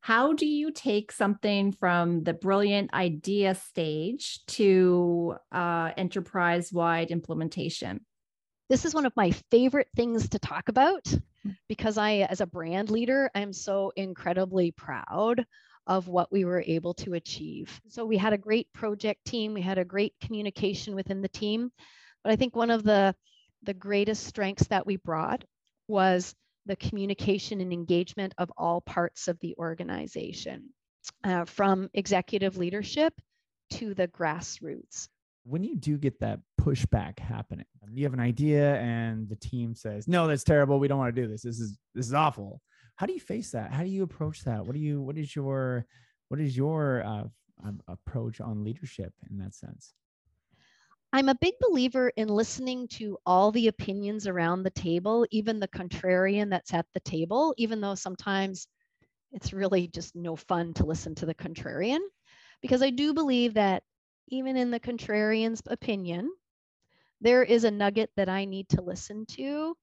How 0.00 0.32
do 0.32 0.46
you 0.46 0.70
take 0.70 1.12
something 1.12 1.72
from 1.72 2.22
the 2.22 2.32
brilliant 2.32 2.94
idea 2.94 3.54
stage 3.54 4.44
to 4.46 5.36
uh, 5.52 5.90
enterprise 5.96 6.72
wide 6.72 7.10
implementation? 7.10 8.04
This 8.68 8.84
is 8.84 8.94
one 8.94 9.06
of 9.06 9.16
my 9.16 9.32
favorite 9.50 9.88
things 9.96 10.28
to 10.30 10.38
talk 10.38 10.68
about 10.68 11.12
because 11.68 11.98
I, 11.98 12.26
as 12.30 12.40
a 12.40 12.46
brand 12.46 12.90
leader, 12.90 13.30
I'm 13.34 13.52
so 13.52 13.92
incredibly 13.96 14.70
proud 14.72 15.44
of 15.86 16.06
what 16.06 16.30
we 16.30 16.44
were 16.44 16.62
able 16.66 16.92
to 16.94 17.14
achieve. 17.14 17.80
So 17.88 18.04
we 18.04 18.18
had 18.18 18.34
a 18.34 18.38
great 18.38 18.70
project 18.74 19.24
team, 19.24 19.54
we 19.54 19.62
had 19.62 19.78
a 19.78 19.84
great 19.84 20.14
communication 20.20 20.94
within 20.94 21.22
the 21.22 21.28
team. 21.28 21.70
But 22.22 22.32
I 22.32 22.36
think 22.36 22.54
one 22.54 22.70
of 22.70 22.84
the 22.84 23.14
the 23.62 23.74
greatest 23.74 24.24
strengths 24.24 24.66
that 24.68 24.86
we 24.86 24.96
brought 24.96 25.44
was 25.88 26.34
the 26.66 26.76
communication 26.76 27.60
and 27.60 27.72
engagement 27.72 28.34
of 28.38 28.52
all 28.56 28.80
parts 28.80 29.28
of 29.28 29.38
the 29.40 29.54
organization, 29.58 30.68
uh, 31.24 31.44
from 31.44 31.88
executive 31.94 32.56
leadership 32.56 33.14
to 33.70 33.94
the 33.94 34.08
grassroots. 34.08 35.08
When 35.44 35.64
you 35.64 35.76
do 35.76 35.96
get 35.96 36.20
that 36.20 36.40
pushback 36.60 37.18
happening, 37.18 37.64
you 37.90 38.04
have 38.04 38.12
an 38.12 38.20
idea 38.20 38.76
and 38.76 39.28
the 39.28 39.36
team 39.36 39.74
says, 39.74 40.06
"No, 40.06 40.26
that's 40.26 40.44
terrible. 40.44 40.78
We 40.78 40.88
don't 40.88 40.98
want 40.98 41.14
to 41.14 41.22
do 41.22 41.26
this. 41.26 41.42
This 41.42 41.58
is 41.58 41.78
this 41.94 42.06
is 42.06 42.14
awful." 42.14 42.60
How 42.96 43.06
do 43.06 43.12
you 43.12 43.20
face 43.20 43.52
that? 43.52 43.72
How 43.72 43.82
do 43.82 43.88
you 43.88 44.02
approach 44.02 44.42
that? 44.44 44.66
What 44.66 44.74
do 44.74 44.80
you 44.80 45.00
what 45.00 45.16
is 45.16 45.34
your 45.34 45.86
what 46.28 46.40
is 46.40 46.56
your 46.56 47.02
uh, 47.02 47.24
um, 47.64 47.80
approach 47.88 48.40
on 48.40 48.64
leadership 48.64 49.14
in 49.30 49.38
that 49.38 49.54
sense? 49.54 49.94
I'm 51.12 51.30
a 51.30 51.34
big 51.34 51.54
believer 51.60 52.10
in 52.16 52.28
listening 52.28 52.86
to 52.88 53.16
all 53.24 53.50
the 53.50 53.68
opinions 53.68 54.26
around 54.26 54.62
the 54.62 54.70
table, 54.70 55.26
even 55.30 55.58
the 55.58 55.68
contrarian 55.68 56.50
that's 56.50 56.74
at 56.74 56.86
the 56.92 57.00
table, 57.00 57.54
even 57.56 57.80
though 57.80 57.94
sometimes 57.94 58.66
it's 59.32 59.54
really 59.54 59.88
just 59.88 60.14
no 60.14 60.36
fun 60.36 60.74
to 60.74 60.84
listen 60.84 61.14
to 61.16 61.26
the 61.26 61.34
contrarian. 61.34 62.00
Because 62.60 62.82
I 62.82 62.90
do 62.90 63.14
believe 63.14 63.54
that 63.54 63.82
even 64.28 64.56
in 64.56 64.70
the 64.70 64.80
contrarian's 64.80 65.62
opinion, 65.66 66.30
there 67.22 67.42
is 67.42 67.64
a 67.64 67.70
nugget 67.70 68.10
that 68.16 68.28
I 68.28 68.44
need 68.44 68.68
to 68.70 68.82
listen 68.82 69.24
to 69.30 69.76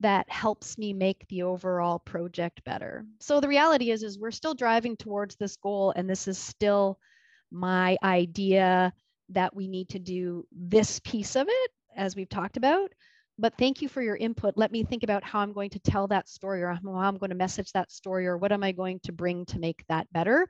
that 0.00 0.28
helps 0.28 0.76
me 0.76 0.92
make 0.92 1.26
the 1.28 1.42
overall 1.42 2.00
project 2.00 2.62
better. 2.64 3.06
So 3.20 3.40
the 3.40 3.48
reality 3.48 3.92
is 3.92 4.02
is 4.02 4.18
we're 4.18 4.30
still 4.32 4.54
driving 4.54 4.96
towards 4.96 5.36
this 5.36 5.56
goal 5.56 5.92
and 5.94 6.10
this 6.10 6.26
is 6.28 6.38
still 6.38 6.98
my 7.50 7.96
idea 8.02 8.92
that 9.30 9.54
we 9.54 9.68
need 9.68 9.88
to 9.90 9.98
do 9.98 10.46
this 10.52 11.00
piece 11.00 11.36
of 11.36 11.46
it, 11.48 11.70
as 11.96 12.16
we've 12.16 12.28
talked 12.28 12.56
about. 12.56 12.92
But 13.38 13.54
thank 13.58 13.82
you 13.82 13.88
for 13.88 14.00
your 14.00 14.16
input. 14.16 14.54
Let 14.56 14.72
me 14.72 14.82
think 14.82 15.02
about 15.02 15.22
how 15.22 15.40
I'm 15.40 15.52
going 15.52 15.70
to 15.70 15.78
tell 15.78 16.06
that 16.08 16.28
story 16.28 16.62
or 16.62 16.72
how 16.72 16.94
I'm 16.94 17.18
going 17.18 17.30
to 17.30 17.36
message 17.36 17.70
that 17.72 17.90
story 17.90 18.26
or 18.26 18.38
what 18.38 18.52
am 18.52 18.64
I 18.64 18.72
going 18.72 19.00
to 19.00 19.12
bring 19.12 19.44
to 19.46 19.58
make 19.58 19.84
that 19.88 20.10
better. 20.12 20.48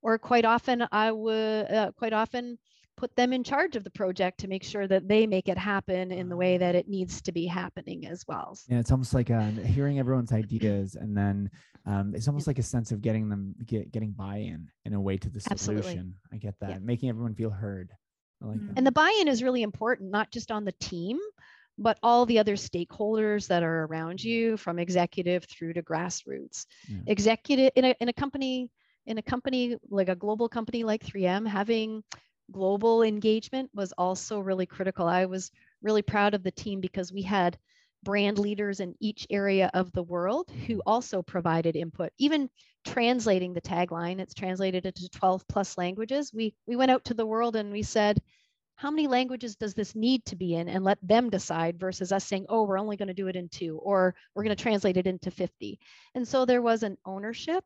Or 0.00 0.18
quite 0.18 0.44
often, 0.44 0.86
I 0.92 1.12
would 1.12 1.70
uh, 1.70 1.92
quite 1.96 2.12
often 2.12 2.58
put 2.96 3.14
them 3.16 3.32
in 3.32 3.44
charge 3.44 3.76
of 3.76 3.84
the 3.84 3.90
project 3.90 4.40
to 4.40 4.48
make 4.48 4.62
sure 4.62 4.86
that 4.86 5.06
they 5.06 5.26
make 5.26 5.48
it 5.48 5.58
happen 5.58 6.10
in 6.10 6.28
the 6.28 6.36
way 6.36 6.58
that 6.58 6.74
it 6.74 6.88
needs 6.88 7.20
to 7.22 7.32
be 7.32 7.46
happening 7.46 8.06
as 8.06 8.24
well. 8.26 8.58
Yeah, 8.68 8.78
it's 8.78 8.90
almost 8.90 9.14
like 9.14 9.30
uh, 9.30 9.50
hearing 9.50 9.98
everyone's 9.98 10.32
ideas, 10.32 10.94
and 10.94 11.16
then 11.16 11.50
um, 11.86 12.14
it's 12.14 12.28
almost 12.28 12.46
like 12.46 12.58
a 12.58 12.62
sense 12.62 12.90
of 12.92 13.00
getting 13.02 13.28
them 13.28 13.54
get, 13.64 13.92
getting 13.92 14.12
buy-in 14.12 14.68
in 14.84 14.94
a 14.94 15.00
way 15.00 15.16
to 15.16 15.28
the 15.28 15.40
solution. 15.40 15.78
Absolutely. 15.78 16.12
I 16.32 16.36
get 16.38 16.54
that, 16.60 16.70
yeah. 16.70 16.78
making 16.80 17.08
everyone 17.08 17.34
feel 17.34 17.50
heard. 17.50 17.90
I 18.42 18.46
like 18.46 18.58
mm. 18.58 18.68
that. 18.68 18.78
And 18.78 18.86
the 18.86 18.92
buy-in 18.92 19.28
is 19.28 19.42
really 19.42 19.62
important, 19.62 20.10
not 20.10 20.30
just 20.30 20.50
on 20.50 20.64
the 20.64 20.74
team, 20.80 21.18
but 21.78 21.98
all 22.02 22.26
the 22.26 22.38
other 22.38 22.56
stakeholders 22.56 23.46
that 23.48 23.62
are 23.62 23.84
around 23.84 24.22
you, 24.22 24.56
from 24.56 24.78
executive 24.78 25.44
through 25.44 25.74
to 25.74 25.82
grassroots. 25.82 26.66
Yeah. 26.88 26.98
Executive 27.06 27.70
in 27.76 27.84
a 27.84 27.94
in 28.00 28.08
a 28.08 28.12
company 28.12 28.70
in 29.06 29.18
a 29.18 29.22
company 29.22 29.76
like 29.88 30.08
a 30.08 30.16
global 30.16 30.48
company 30.48 30.84
like 30.84 31.04
3M, 31.04 31.46
having 31.46 32.02
global 32.50 33.02
engagement 33.02 33.70
was 33.74 33.92
also 33.92 34.40
really 34.40 34.66
critical. 34.66 35.06
I 35.06 35.26
was 35.26 35.50
really 35.82 36.02
proud 36.02 36.34
of 36.34 36.42
the 36.42 36.50
team 36.50 36.80
because 36.80 37.12
we 37.12 37.22
had 37.22 37.58
brand 38.02 38.38
leaders 38.38 38.80
in 38.80 38.94
each 39.00 39.26
area 39.30 39.70
of 39.74 39.90
the 39.92 40.02
world 40.02 40.50
who 40.66 40.80
also 40.86 41.22
provided 41.22 41.74
input. 41.76 42.12
Even 42.18 42.48
translating 42.84 43.52
the 43.52 43.60
tagline 43.60 44.20
it's 44.20 44.32
translated 44.32 44.86
into 44.86 45.08
12 45.08 45.46
plus 45.48 45.76
languages. 45.76 46.32
We 46.32 46.54
we 46.66 46.76
went 46.76 46.92
out 46.92 47.04
to 47.06 47.14
the 47.14 47.26
world 47.26 47.56
and 47.56 47.72
we 47.72 47.82
said 47.82 48.22
how 48.76 48.90
many 48.90 49.08
languages 49.08 49.56
does 49.56 49.74
this 49.74 49.96
need 49.96 50.24
to 50.26 50.36
be 50.36 50.54
in? 50.54 50.68
And 50.68 50.84
let 50.84 50.98
them 51.02 51.30
decide 51.30 51.80
versus 51.80 52.12
us 52.12 52.24
saying 52.24 52.46
oh 52.48 52.62
we're 52.62 52.78
only 52.78 52.96
going 52.96 53.08
to 53.08 53.14
do 53.14 53.26
it 53.26 53.36
in 53.36 53.48
two 53.48 53.78
or 53.82 54.14
we're 54.34 54.44
going 54.44 54.56
to 54.56 54.62
translate 54.62 54.96
it 54.96 55.08
into 55.08 55.30
50 55.32 55.80
and 56.14 56.26
so 56.26 56.44
there 56.44 56.62
was 56.62 56.84
an 56.84 56.96
ownership 57.04 57.64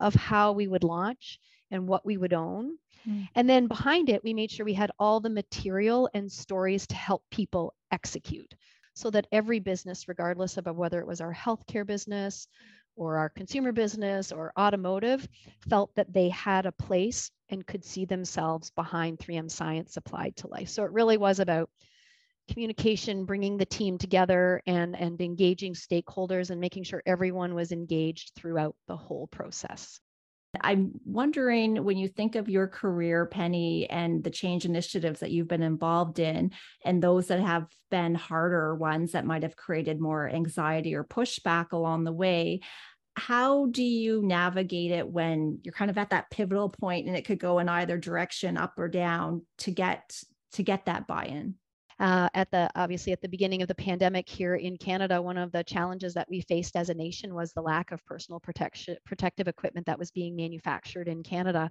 of 0.00 0.14
how 0.14 0.52
we 0.52 0.66
would 0.66 0.84
launch 0.84 1.38
and 1.72 1.88
what 1.88 2.06
we 2.06 2.16
would 2.16 2.32
own 2.32 2.76
Mm. 3.08 3.28
And 3.34 3.48
then 3.48 3.66
behind 3.66 4.08
it, 4.08 4.22
we 4.22 4.34
made 4.34 4.50
sure 4.50 4.64
we 4.64 4.74
had 4.74 4.92
all 4.98 5.20
the 5.20 5.30
material 5.30 6.08
and 6.14 6.30
stories 6.30 6.86
to 6.88 6.94
help 6.94 7.24
people 7.30 7.74
execute 7.90 8.54
so 8.94 9.10
that 9.10 9.26
every 9.32 9.58
business, 9.58 10.08
regardless 10.08 10.56
of 10.56 10.66
whether 10.66 11.00
it 11.00 11.06
was 11.06 11.20
our 11.20 11.34
healthcare 11.34 11.86
business 11.86 12.46
or 12.94 13.16
our 13.16 13.30
consumer 13.30 13.72
business 13.72 14.32
or 14.32 14.52
automotive, 14.58 15.26
felt 15.68 15.94
that 15.94 16.12
they 16.12 16.28
had 16.28 16.66
a 16.66 16.72
place 16.72 17.30
and 17.48 17.66
could 17.66 17.84
see 17.84 18.04
themselves 18.04 18.70
behind 18.70 19.18
3M 19.18 19.50
Science 19.50 19.96
applied 19.96 20.36
to 20.36 20.48
life. 20.48 20.68
So 20.68 20.84
it 20.84 20.92
really 20.92 21.16
was 21.16 21.40
about 21.40 21.70
communication, 22.50 23.24
bringing 23.24 23.56
the 23.56 23.64
team 23.64 23.96
together 23.96 24.60
and, 24.66 24.94
and 24.94 25.20
engaging 25.20 25.72
stakeholders 25.72 26.50
and 26.50 26.60
making 26.60 26.82
sure 26.82 27.02
everyone 27.06 27.54
was 27.54 27.72
engaged 27.72 28.32
throughout 28.34 28.76
the 28.88 28.96
whole 28.96 29.26
process. 29.28 30.00
I'm 30.60 30.92
wondering 31.06 31.82
when 31.82 31.96
you 31.96 32.08
think 32.08 32.34
of 32.34 32.48
your 32.48 32.68
career, 32.68 33.24
Penny, 33.24 33.88
and 33.88 34.22
the 34.22 34.30
change 34.30 34.66
initiatives 34.66 35.20
that 35.20 35.30
you've 35.30 35.48
been 35.48 35.62
involved 35.62 36.18
in, 36.18 36.52
and 36.84 37.02
those 37.02 37.28
that 37.28 37.40
have 37.40 37.66
been 37.90 38.14
harder 38.14 38.74
ones 38.74 39.12
that 39.12 39.24
might 39.24 39.44
have 39.44 39.56
created 39.56 39.98
more 39.98 40.28
anxiety 40.28 40.94
or 40.94 41.04
pushback 41.04 41.72
along 41.72 42.04
the 42.04 42.12
way. 42.12 42.60
How 43.16 43.66
do 43.66 43.82
you 43.82 44.22
navigate 44.22 44.90
it 44.90 45.08
when 45.08 45.60
you're 45.62 45.72
kind 45.72 45.90
of 45.90 45.98
at 45.98 46.10
that 46.10 46.30
pivotal 46.30 46.68
point 46.68 47.06
and 47.06 47.16
it 47.16 47.24
could 47.24 47.38
go 47.38 47.58
in 47.58 47.68
either 47.68 47.96
direction, 47.98 48.56
up 48.56 48.74
or 48.78 48.88
down, 48.88 49.46
to 49.58 49.70
get 49.70 50.18
to 50.52 50.62
get 50.62 50.84
that 50.84 51.06
buy-in? 51.06 51.54
Uh, 52.00 52.28
at 52.34 52.50
the 52.50 52.70
obviously 52.74 53.12
at 53.12 53.20
the 53.20 53.28
beginning 53.28 53.62
of 53.62 53.68
the 53.68 53.74
pandemic 53.74 54.28
here 54.28 54.56
in 54.56 54.76
Canada, 54.76 55.20
one 55.20 55.38
of 55.38 55.52
the 55.52 55.64
challenges 55.64 56.14
that 56.14 56.28
we 56.28 56.40
faced 56.40 56.76
as 56.76 56.88
a 56.88 56.94
nation 56.94 57.34
was 57.34 57.52
the 57.52 57.62
lack 57.62 57.92
of 57.92 58.04
personal 58.04 58.40
protection 58.40 58.96
protective 59.04 59.48
equipment 59.48 59.86
that 59.86 59.98
was 59.98 60.10
being 60.10 60.34
manufactured 60.36 61.08
in 61.08 61.22
Canada, 61.22 61.70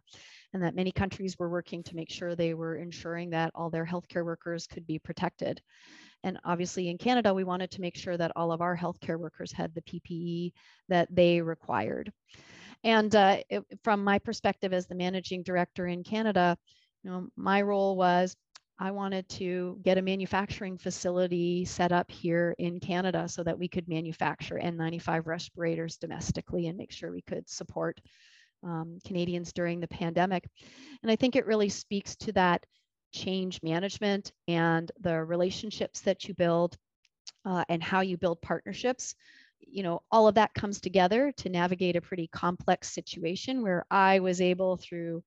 and 0.54 0.64
that 0.64 0.76
many 0.76 0.92
countries 0.92 1.38
were 1.38 1.50
working 1.50 1.84
to 1.84 1.96
make 1.96 2.10
sure 2.10 2.36
they 2.36 2.54
were 2.54 2.76
ensuring 2.76 3.30
that 3.30 3.52
all 3.56 3.70
their 3.70 3.86
healthcare 3.86 4.26
workers 4.26 4.68
could 4.68 4.86
be 4.88 5.00
protected. 5.00 5.62
And 6.24 6.40
obviously 6.46 6.90
in 6.90 6.98
Canada, 6.98 7.34
we 7.34 7.44
wanted 7.44 7.72
to 7.72 7.82
make 7.82 7.98
sure 7.98 8.18
that 8.18 8.32
all 8.36 8.52
of 8.52 8.62
our 8.62 8.78
healthcare 8.78 9.18
workers 9.20 9.52
had 9.52 9.74
the 9.74 9.82
PPE 9.82 10.52
that 10.90 11.08
they 11.12 11.42
required. 11.42 12.12
And 12.84 13.16
uh, 13.16 13.38
it, 13.50 13.64
from 13.84 14.04
my 14.04 14.20
perspective 14.20 14.74
as 14.74 14.88
the 14.88 14.96
managing 14.96 15.44
director 15.44 15.88
in 15.88 16.04
Canada, 16.04 16.58
you 17.04 17.12
know, 17.12 17.28
my 17.36 17.62
role 17.62 17.96
was 17.96 18.36
I 18.82 18.90
wanted 18.90 19.30
to 19.30 19.80
get 19.84 20.00
a 20.00 20.02
manufacturing 20.02 20.80
facility 20.80 21.66
set 21.66 21.92
up 21.92 22.10
here 22.10 22.56
in 22.58 22.80
Canada 22.80 23.28
so 23.30 23.44
that 23.44 23.60
we 23.60 23.68
could 23.68 23.88
manufacture 23.88 24.60
N95 24.60 25.28
respirators 25.28 25.98
domestically 25.98 26.66
and 26.66 26.80
make 26.80 26.92
sure 26.92 27.12
we 27.12 27.22
could 27.22 27.48
support 27.48 28.02
um, 28.64 28.98
Canadians 29.06 29.54
during 29.54 29.80
the 29.80 29.88
pandemic. 29.88 30.50
And 31.04 31.12
I 31.12 31.16
think 31.16 31.36
it 31.36 31.46
really 31.46 31.70
speaks 31.70 32.16
to 32.18 32.32
that 32.32 32.66
change 33.14 33.60
management 33.62 34.32
and 34.48 34.92
the 35.00 35.24
relationships 35.24 36.02
that 36.02 36.28
you 36.28 36.34
build 36.34 36.76
uh, 37.46 37.64
and 37.70 37.84
how 37.84 38.02
you 38.02 38.18
build 38.18 38.42
partnerships. 38.42 39.14
You 39.60 39.84
know, 39.84 40.02
all 40.12 40.28
of 40.28 40.34
that 40.36 40.56
comes 40.56 40.82
together 40.82 41.32
to 41.38 41.50
navigate 41.50 41.98
a 41.98 42.02
pretty 42.02 42.26
complex 42.34 42.92
situation 42.92 43.62
where 43.62 43.86
I 43.92 44.22
was 44.22 44.42
able 44.42 44.78
through 44.78 45.22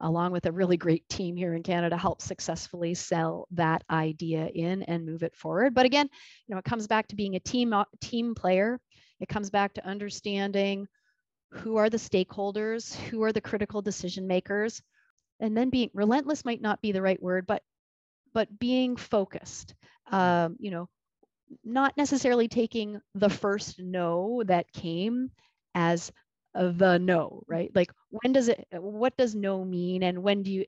along 0.00 0.32
with 0.32 0.46
a 0.46 0.52
really 0.52 0.76
great 0.76 1.08
team 1.08 1.36
here 1.36 1.54
in 1.54 1.62
Canada, 1.62 1.96
help 1.96 2.20
successfully 2.20 2.94
sell 2.94 3.46
that 3.52 3.82
idea 3.90 4.46
in 4.46 4.82
and 4.82 5.06
move 5.06 5.22
it 5.22 5.36
forward. 5.36 5.74
But 5.74 5.86
again, 5.86 6.08
you 6.46 6.54
know, 6.54 6.58
it 6.58 6.64
comes 6.64 6.86
back 6.86 7.08
to 7.08 7.16
being 7.16 7.36
a 7.36 7.40
team 7.40 7.72
uh, 7.72 7.84
team 8.00 8.34
player. 8.34 8.80
It 9.20 9.28
comes 9.28 9.50
back 9.50 9.74
to 9.74 9.86
understanding 9.86 10.86
who 11.52 11.76
are 11.76 11.88
the 11.88 11.96
stakeholders, 11.96 12.94
who 12.94 13.22
are 13.22 13.32
the 13.32 13.40
critical 13.40 13.80
decision 13.80 14.26
makers, 14.26 14.82
and 15.40 15.56
then 15.56 15.70
being 15.70 15.90
relentless 15.94 16.44
might 16.44 16.60
not 16.60 16.82
be 16.82 16.92
the 16.92 17.02
right 17.02 17.22
word, 17.22 17.46
but 17.46 17.62
but 18.32 18.58
being 18.58 18.96
focused. 18.96 19.74
Um, 20.10 20.56
you 20.58 20.70
know, 20.70 20.88
not 21.64 21.96
necessarily 21.96 22.48
taking 22.48 23.00
the 23.14 23.30
first 23.30 23.78
no 23.78 24.42
that 24.46 24.72
came 24.72 25.30
as 25.74 26.12
the 26.54 26.98
no 26.98 27.42
mm. 27.42 27.42
right? 27.48 27.70
Like 27.74 27.90
when 28.10 28.32
does 28.32 28.48
it 28.48 28.66
uh, 28.74 28.80
what 28.80 29.16
does 29.16 29.34
no 29.34 29.64
mean 29.64 30.04
and 30.04 30.22
when 30.22 30.42
do 30.42 30.50
you 30.50 30.64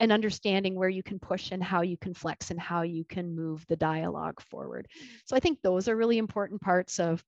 and 0.00 0.12
understanding 0.12 0.74
where 0.74 0.88
you 0.88 1.02
can 1.02 1.18
push 1.18 1.50
and 1.50 1.62
how 1.62 1.82
you 1.82 1.96
can 1.96 2.14
flex 2.14 2.50
and 2.50 2.60
how 2.60 2.82
you 2.82 3.04
can 3.04 3.34
move 3.34 3.64
the 3.68 3.76
dialogue 3.76 4.40
forward. 4.40 4.86
Mm. 4.96 5.06
So 5.24 5.36
i 5.36 5.40
think 5.40 5.58
those 5.62 5.88
are 5.88 5.96
really 5.96 6.18
important 6.18 6.60
parts 6.60 6.98
of 6.98 7.24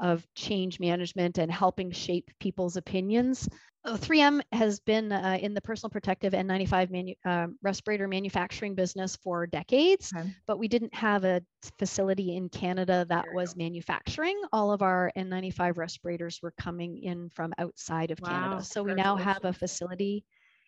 of 0.00 0.26
change 0.34 0.80
management 0.80 1.38
and 1.38 1.50
helping 1.50 1.90
shape 1.90 2.30
people's 2.38 2.76
opinions 2.76 3.48
3M 3.86 4.40
has 4.52 4.80
been 4.80 5.12
uh, 5.12 5.38
in 5.40 5.54
the 5.54 5.60
personal 5.60 5.90
protective 5.90 6.32
N95 6.32 6.90
manu- 6.90 7.14
uh, 7.24 7.46
respirator 7.62 8.08
manufacturing 8.08 8.74
business 8.74 9.16
for 9.16 9.46
decades, 9.46 10.12
okay. 10.14 10.28
but 10.46 10.58
we 10.58 10.68
didn't 10.68 10.94
have 10.94 11.24
a 11.24 11.40
facility 11.78 12.36
in 12.36 12.48
Canada 12.48 13.06
that 13.08 13.24
was 13.32 13.54
go. 13.54 13.58
manufacturing. 13.58 14.40
All 14.52 14.72
of 14.72 14.82
our 14.82 15.12
N95 15.16 15.78
respirators 15.78 16.40
were 16.42 16.52
coming 16.58 16.98
in 16.98 17.30
from 17.30 17.52
outside 17.58 18.10
of 18.10 18.20
wow. 18.20 18.28
Canada. 18.28 18.64
So 18.64 18.82
we 18.82 18.94
now 18.94 19.16
have 19.16 19.44
a 19.44 19.52
facility 19.52 20.24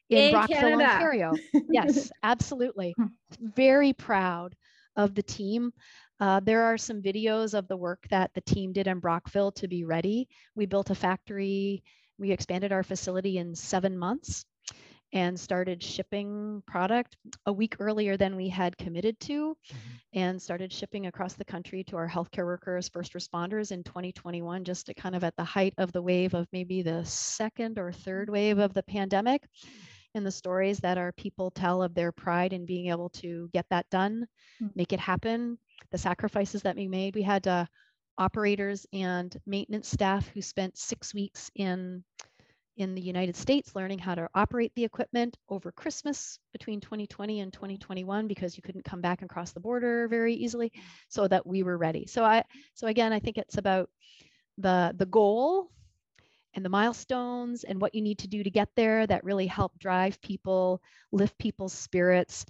in, 0.08 0.18
in 0.18 0.32
Brockville, 0.32 0.56
Canada. 0.56 0.84
Ontario. 0.84 1.32
yes, 1.70 2.10
absolutely. 2.22 2.94
Hmm. 2.96 3.06
Very 3.54 3.92
proud 3.92 4.54
of 4.96 5.14
the 5.14 5.22
team. 5.22 5.72
Uh, 6.20 6.40
there 6.40 6.62
are 6.62 6.76
some 6.76 7.02
videos 7.02 7.54
of 7.54 7.66
the 7.66 7.76
work 7.76 8.06
that 8.11 8.30
the 8.35 8.42
team 8.42 8.72
did 8.72 8.87
in 8.87 8.98
Brockville 9.00 9.52
to 9.52 9.66
be 9.66 9.85
ready. 9.85 10.28
We 10.54 10.66
built 10.66 10.90
a 10.90 10.94
factory 10.94 11.83
we 12.20 12.30
expanded 12.30 12.70
our 12.70 12.83
facility 12.83 13.38
in 13.38 13.54
seven 13.54 13.98
months 13.98 14.44
and 15.12 15.40
started 15.40 15.83
shipping 15.83 16.62
product 16.68 17.16
a 17.46 17.52
week 17.52 17.74
earlier 17.80 18.16
than 18.16 18.37
we 18.37 18.48
had 18.48 18.76
committed 18.76 19.18
to 19.18 19.56
mm-hmm. 19.56 19.96
and 20.12 20.40
started 20.40 20.72
shipping 20.72 21.06
across 21.06 21.35
the 21.35 21.44
country 21.44 21.83
to 21.83 21.96
our 21.96 22.09
healthcare 22.09 22.44
workers 22.44 22.88
first 22.88 23.14
responders 23.14 23.72
in 23.72 23.83
2021 23.83 24.62
just 24.62 24.87
to 24.87 24.94
kind 24.94 25.16
of 25.16 25.24
at 25.24 25.35
the 25.37 25.42
height 25.42 25.74
of 25.78 25.90
the 25.90 26.02
wave 26.02 26.35
of 26.35 26.46
maybe 26.52 26.83
the 26.83 27.04
second 27.04 27.76
or 27.76 27.90
third 27.90 28.30
wave 28.30 28.59
of 28.59 28.72
the 28.72 28.85
pandemic 28.85 29.42
and 30.14 30.24
the 30.24 30.30
stories 30.30 30.78
that 30.78 30.98
our 30.98 31.12
people 31.12 31.50
tell 31.50 31.83
of 31.83 31.94
their 31.94 32.12
pride 32.12 32.52
in 32.52 32.66
being 32.66 32.90
able 32.90 33.09
to 33.09 33.48
get 33.52 33.66
that 33.70 33.88
done 33.90 34.26
mm-hmm. 34.62 34.68
make 34.76 34.92
it 34.92 35.00
happen 35.00 35.59
the 35.90 35.98
sacrifices 35.98 36.62
that 36.62 36.76
we 36.76 36.88
made 36.88 37.14
we 37.14 37.22
had 37.22 37.46
uh, 37.46 37.66
operators 38.18 38.86
and 38.92 39.36
maintenance 39.46 39.88
staff 39.88 40.28
who 40.28 40.42
spent 40.42 40.76
six 40.76 41.14
weeks 41.14 41.50
in 41.54 42.04
in 42.76 42.94
the 42.94 43.02
United 43.02 43.36
States 43.36 43.74
learning 43.74 43.98
how 43.98 44.14
to 44.14 44.28
operate 44.34 44.72
the 44.74 44.84
equipment 44.84 45.36
over 45.50 45.70
Christmas 45.70 46.38
between 46.52 46.80
2020 46.80 47.40
and 47.40 47.52
2021 47.52 48.26
because 48.26 48.56
you 48.56 48.62
couldn't 48.62 48.84
come 48.84 49.02
back 49.02 49.20
and 49.20 49.28
cross 49.28 49.52
the 49.52 49.60
border 49.60 50.08
very 50.08 50.34
easily 50.34 50.72
so 51.08 51.28
that 51.28 51.46
we 51.46 51.62
were 51.62 51.76
ready. 51.76 52.06
So 52.06 52.24
I 52.24 52.44
so 52.74 52.86
again 52.86 53.12
I 53.12 53.20
think 53.20 53.38
it's 53.38 53.58
about 53.58 53.90
the 54.58 54.94
the 54.96 55.06
goal 55.06 55.70
and 56.54 56.64
the 56.64 56.70
milestones 56.70 57.64
and 57.64 57.80
what 57.80 57.94
you 57.94 58.02
need 58.02 58.18
to 58.18 58.28
do 58.28 58.42
to 58.42 58.50
get 58.50 58.68
there 58.76 59.06
that 59.06 59.24
really 59.24 59.46
help 59.46 59.78
drive 59.78 60.20
people, 60.20 60.82
lift 61.12 61.38
people's 61.38 61.72
spirits, 61.72 62.44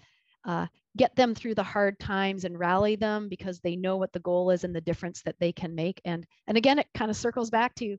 uh, 0.44 0.66
get 0.96 1.14
them 1.16 1.34
through 1.34 1.54
the 1.54 1.62
hard 1.62 1.98
times 1.98 2.44
and 2.44 2.58
rally 2.58 2.96
them 2.96 3.28
because 3.28 3.60
they 3.60 3.76
know 3.76 3.96
what 3.96 4.12
the 4.12 4.18
goal 4.20 4.50
is 4.50 4.64
and 4.64 4.74
the 4.74 4.80
difference 4.80 5.22
that 5.22 5.38
they 5.38 5.52
can 5.52 5.74
make. 5.74 6.00
And, 6.04 6.26
and 6.46 6.56
again, 6.56 6.78
it 6.78 6.86
kind 6.94 7.10
of 7.10 7.16
circles 7.16 7.50
back 7.50 7.74
to 7.76 7.96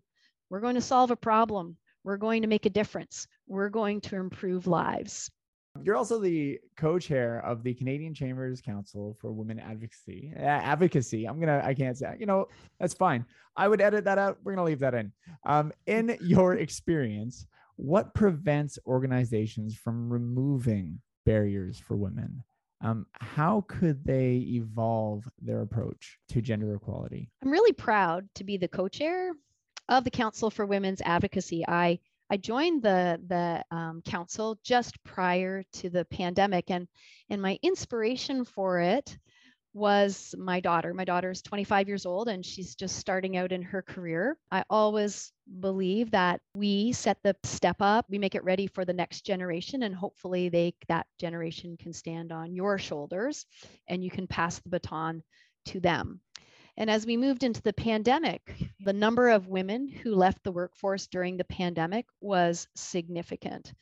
we're 0.49 0.59
going 0.59 0.75
to 0.75 0.81
solve 0.81 1.11
a 1.11 1.15
problem. 1.15 1.77
We're 2.03 2.17
going 2.17 2.41
to 2.41 2.47
make 2.47 2.65
a 2.65 2.69
difference. 2.69 3.27
We're 3.47 3.69
going 3.69 4.01
to 4.01 4.17
improve 4.17 4.67
lives. 4.67 5.31
You're 5.81 5.95
also 5.95 6.19
the 6.19 6.59
co-chair 6.75 7.39
of 7.45 7.63
the 7.63 7.73
Canadian 7.73 8.13
Chambers 8.13 8.59
Council 8.59 9.15
for 9.21 9.31
Women 9.31 9.57
Advocacy. 9.57 10.33
advocacy. 10.37 11.25
I'm 11.25 11.39
gonna. 11.39 11.61
I 11.63 11.73
can't 11.73 11.97
say. 11.97 12.17
You 12.19 12.25
know, 12.25 12.47
that's 12.77 12.93
fine. 12.93 13.25
I 13.55 13.69
would 13.69 13.79
edit 13.79 14.03
that 14.03 14.17
out. 14.17 14.37
We're 14.43 14.53
gonna 14.53 14.65
leave 14.65 14.79
that 14.79 14.93
in. 14.93 15.13
Um, 15.45 15.71
in 15.85 16.17
your 16.19 16.55
experience, 16.55 17.47
what 17.77 18.13
prevents 18.13 18.77
organizations 18.85 19.77
from 19.77 20.11
removing 20.11 20.99
barriers 21.25 21.79
for 21.79 21.95
women? 21.95 22.43
Um, 22.81 23.05
how 23.13 23.63
could 23.67 24.03
they 24.03 24.37
evolve 24.49 25.29
their 25.41 25.61
approach 25.61 26.17
to 26.29 26.41
gender 26.41 26.73
equality? 26.75 27.29
I'm 27.43 27.51
really 27.51 27.73
proud 27.73 28.27
to 28.35 28.43
be 28.43 28.57
the 28.57 28.67
co-chair 28.67 29.33
of 29.87 30.03
the 30.03 30.11
Council 30.11 30.49
for 30.49 30.65
Women's 30.65 31.01
Advocacy. 31.01 31.63
I 31.67 31.99
I 32.29 32.37
joined 32.37 32.81
the 32.81 33.19
the 33.27 33.63
um, 33.75 34.01
council 34.03 34.57
just 34.63 35.03
prior 35.03 35.63
to 35.73 35.89
the 35.89 36.05
pandemic, 36.05 36.71
and 36.71 36.87
and 37.29 37.41
my 37.41 37.59
inspiration 37.61 38.45
for 38.45 38.79
it 38.79 39.17
was 39.73 40.35
my 40.37 40.59
daughter. 40.59 40.93
My 40.93 41.05
daughter 41.05 41.31
is 41.31 41.41
25 41.41 41.87
years 41.87 42.05
old 42.05 42.27
and 42.27 42.45
she's 42.45 42.75
just 42.75 42.97
starting 42.97 43.37
out 43.37 43.51
in 43.51 43.61
her 43.61 43.81
career. 43.81 44.37
I 44.51 44.63
always 44.69 45.31
believe 45.59 46.11
that 46.11 46.41
we 46.55 46.91
set 46.91 47.17
the 47.23 47.35
step 47.43 47.77
up, 47.79 48.05
we 48.09 48.17
make 48.17 48.35
it 48.35 48.43
ready 48.43 48.67
for 48.67 48.83
the 48.83 48.93
next 48.93 49.25
generation 49.25 49.83
and 49.83 49.95
hopefully 49.95 50.49
they 50.49 50.73
that 50.87 51.07
generation 51.19 51.77
can 51.77 51.93
stand 51.93 52.31
on 52.31 52.53
your 52.53 52.77
shoulders 52.77 53.45
and 53.87 54.03
you 54.03 54.11
can 54.11 54.27
pass 54.27 54.59
the 54.59 54.69
baton 54.69 55.23
to 55.67 55.79
them. 55.79 56.19
And 56.77 56.89
as 56.89 57.05
we 57.05 57.17
moved 57.17 57.43
into 57.43 57.61
the 57.61 57.73
pandemic, 57.73 58.41
the 58.79 58.93
number 58.93 59.29
of 59.29 59.47
women 59.47 59.87
who 59.87 60.15
left 60.15 60.43
the 60.43 60.51
workforce 60.51 61.07
during 61.07 61.37
the 61.37 61.43
pandemic 61.45 62.05
was 62.21 62.67
significant. 62.75 63.73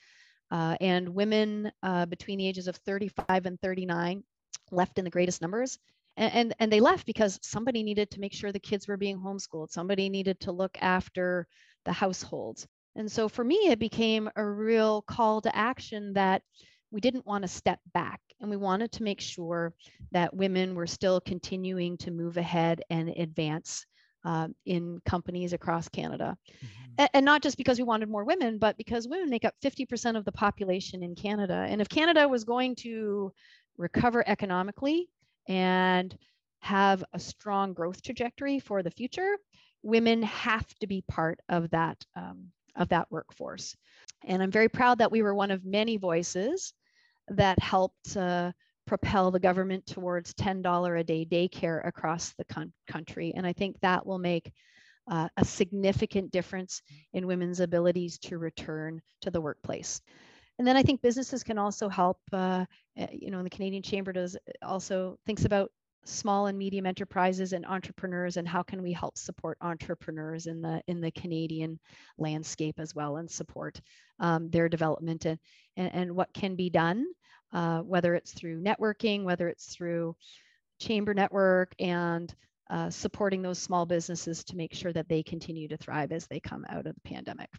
Uh, 0.52 0.76
and 0.82 1.10
women 1.10 1.72
uh, 1.84 2.08
between 2.08 2.40
the 2.40 2.48
ages 2.48 2.68
of 2.68 2.76
35 2.78 3.46
and 3.46 3.62
39 3.62 4.24
left 4.72 4.98
in 4.98 5.06
the 5.06 5.12
greatest 5.12 5.42
numbers. 5.42 5.80
And, 6.18 6.34
and, 6.34 6.56
and 6.60 6.72
they 6.72 6.80
left 6.80 7.06
because 7.06 7.40
somebody 7.42 7.84
needed 7.84 8.12
to 8.12 8.20
make 8.20 8.34
sure 8.34 8.52
the 8.52 8.60
kids 8.60 8.88
were 8.88 8.98
being 8.98 9.18
homeschooled. 9.18 9.72
Somebody 9.72 10.10
needed 10.10 10.40
to 10.42 10.52
look 10.52 10.78
after 10.82 11.48
the 11.86 11.94
households. 11.94 12.68
And 12.96 13.12
so 13.12 13.30
for 13.30 13.44
me, 13.44 13.56
it 13.70 13.80
became 13.80 14.30
a 14.36 14.46
real 14.46 15.02
call 15.04 15.42
to 15.42 15.56
action 15.56 16.14
that 16.14 16.42
we 16.92 17.02
didn't 17.02 17.26
want 17.26 17.44
to 17.44 17.48
step 17.48 17.80
back 17.94 18.20
and 18.42 18.50
we 18.50 18.58
wanted 18.58 18.92
to 18.94 19.04
make 19.04 19.22
sure 19.22 19.74
that 20.12 20.36
women 20.36 20.76
were 20.76 20.88
still 20.88 21.22
continuing 21.22 21.98
to 21.98 22.12
move 22.12 22.38
ahead 22.38 22.82
and 22.90 23.10
advance 23.10 23.86
uh, 24.26 24.48
in 24.66 25.00
companies 25.06 25.54
across 25.54 25.88
Canada. 25.88 26.38
Mm-hmm. 26.48 26.92
And, 26.98 27.10
and 27.14 27.26
not 27.26 27.42
just 27.42 27.58
because 27.58 27.78
we 27.78 27.84
wanted 27.84 28.10
more 28.10 28.26
women, 28.26 28.58
but 28.58 28.78
because 28.78 29.08
women 29.08 29.30
make 29.30 29.46
up 29.46 29.54
50% 29.64 30.18
of 30.18 30.26
the 30.26 30.32
population 30.32 31.04
in 31.04 31.16
Canada. 31.16 31.66
And 31.70 31.82
if 31.82 31.90
Canada 31.90 32.28
was 32.28 32.44
going 32.44 32.76
to 32.78 33.32
recover 33.80 34.24
economically 34.28 35.10
and 35.48 36.16
have 36.60 37.04
a 37.14 37.20
strong 37.20 37.74
growth 37.74 38.02
trajectory 38.04 38.60
for 38.60 38.84
the 38.84 38.92
future, 38.92 39.38
women 39.82 40.22
have 40.22 40.68
to 40.80 40.88
be 40.88 41.04
part 41.08 41.40
of 41.50 41.70
that 41.72 42.06
um, 42.16 42.52
of 42.76 42.90
that 42.90 43.12
workforce. 43.12 43.76
And 44.26 44.44
I'm 44.44 44.52
very 44.52 44.70
proud 44.70 45.00
that 45.00 45.12
we 45.12 45.22
were 45.22 45.34
one 45.34 45.52
of 45.52 45.66
many 45.66 45.98
voices 45.98 46.74
that 47.30 47.60
helped 47.60 48.16
uh, 48.16 48.52
propel 48.86 49.32
the 49.32 49.40
government 49.40 49.86
towards 49.86 50.34
$10 50.34 51.00
a 51.00 51.04
day 51.04 51.26
daycare 51.26 51.86
across 51.86 52.34
the 52.38 52.46
con- 52.46 52.74
country. 52.88 53.34
And 53.36 53.46
I 53.46 53.54
think 53.54 53.80
that 53.82 54.06
will 54.06 54.20
make 54.20 54.52
uh, 55.10 55.28
a 55.38 55.46
significant 55.46 56.32
difference 56.32 56.82
in 57.14 57.28
women's 57.28 57.60
abilities 57.60 58.18
to 58.20 58.38
return 58.38 59.02
to 59.22 59.32
the 59.32 59.42
workplace. 59.42 60.02
And 60.60 60.68
then 60.68 60.76
I 60.78 60.84
think 60.84 61.02
businesses 61.02 61.44
can 61.44 61.58
also 61.58 61.90
help. 61.90 62.20
Uh, 62.32 62.66
eh, 62.98 63.08
you 63.14 63.32
know, 63.32 63.42
the 63.42 63.50
Canadian 63.50 63.82
Chamber 63.82 64.12
does 64.12 64.38
also 64.62 65.18
thinks 65.26 65.46
about 65.46 65.72
small 66.06 66.48
and 66.48 66.58
medium 66.58 66.86
enterprises 66.86 67.54
and 67.54 67.66
entrepreneurs 67.66 68.38
and 68.38 68.48
how 68.48 68.62
can 68.64 68.82
we 68.82 68.92
help 68.92 69.18
support 69.18 69.58
entrepreneurs 69.62 70.48
in 70.48 70.62
the 70.62 70.82
in 70.88 71.02
the 71.02 71.12
Canadian 71.12 71.80
landscape 72.18 72.80
as 72.80 72.94
well 72.94 73.18
and 73.18 73.30
support 73.30 73.82
um, 74.20 74.50
their 74.50 74.70
development 74.70 75.26
and, 75.26 75.40
and, 75.78 75.94
and 75.94 76.16
what 76.16 76.34
can 76.34 76.56
be 76.56 76.70
done 76.70 77.06
uh, 77.54 77.80
whether 77.80 78.16
it's 78.16 78.32
through 78.32 78.62
networking 78.62 79.24
whether 79.24 79.50
it's 79.50 79.76
through 79.76 80.16
chamber 80.80 81.14
network 81.14 81.74
and 81.80 82.34
uh, 82.70 82.90
supporting 82.90 83.42
those 83.42 83.60
small 83.60 83.86
businesses 83.86 84.44
to 84.44 84.56
make 84.56 84.74
sure 84.74 84.94
that 84.94 85.10
they 85.10 85.22
continue 85.24 85.68
to 85.68 85.78
thrive 85.78 86.12
as 86.12 86.28
they 86.28 86.40
come 86.40 86.66
out 86.70 86.86
of 86.86 86.96
the 86.96 87.10
pandemic. 87.10 87.50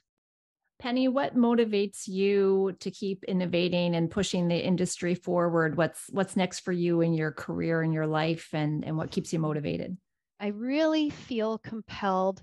Penny, 0.80 1.08
what 1.08 1.36
motivates 1.36 2.08
you 2.08 2.74
to 2.80 2.90
keep 2.90 3.22
innovating 3.24 3.94
and 3.94 4.10
pushing 4.10 4.48
the 4.48 4.56
industry 4.56 5.14
forward? 5.14 5.76
What's 5.76 6.06
what's 6.10 6.36
next 6.36 6.60
for 6.60 6.72
you 6.72 7.02
in 7.02 7.12
your 7.12 7.32
career 7.32 7.82
and 7.82 7.92
your 7.92 8.06
life 8.06 8.48
and, 8.54 8.84
and 8.84 8.96
what 8.96 9.10
keeps 9.10 9.30
you 9.32 9.38
motivated? 9.38 9.98
I 10.40 10.48
really 10.48 11.10
feel 11.10 11.58
compelled 11.58 12.42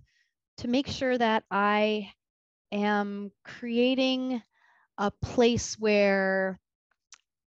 to 0.58 0.68
make 0.68 0.88
sure 0.88 1.18
that 1.18 1.46
I 1.50 2.12
am 2.72 3.32
creating 3.44 4.44
a 5.00 5.10
place 5.10 5.76
where 5.80 6.60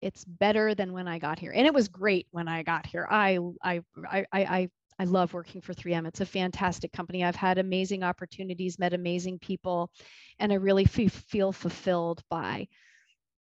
it's 0.03 0.25
better 0.27 0.75
than 0.75 0.93
when 0.93 1.09
I 1.09 1.19
got 1.19 1.39
here. 1.39 1.53
And 1.53 1.67
it 1.67 1.73
was 1.73 1.89
great 1.89 2.27
when 2.31 2.47
I 2.47 2.63
got 2.63 2.85
here. 2.85 3.09
I 3.11 3.39
I 3.63 3.81
I 4.07 4.27
I 4.33 4.69
I 4.99 5.05
love 5.05 5.35
working 5.35 5.61
for 5.61 5.75
3M. 5.75 6.07
It's 6.07 6.21
a 6.21 6.27
fantastic 6.27 6.93
company. 6.93 7.25
I've 7.25 7.35
had 7.37 7.59
amazing 7.59 8.03
opportunities, 8.03 8.79
met 8.79 8.95
amazing 8.95 9.41
people, 9.41 9.91
and 10.39 10.53
I 10.53 10.57
really 10.57 10.85
f- 10.85 11.13
feel 11.13 11.53
fulfilled 11.53 12.23
by 12.31 12.69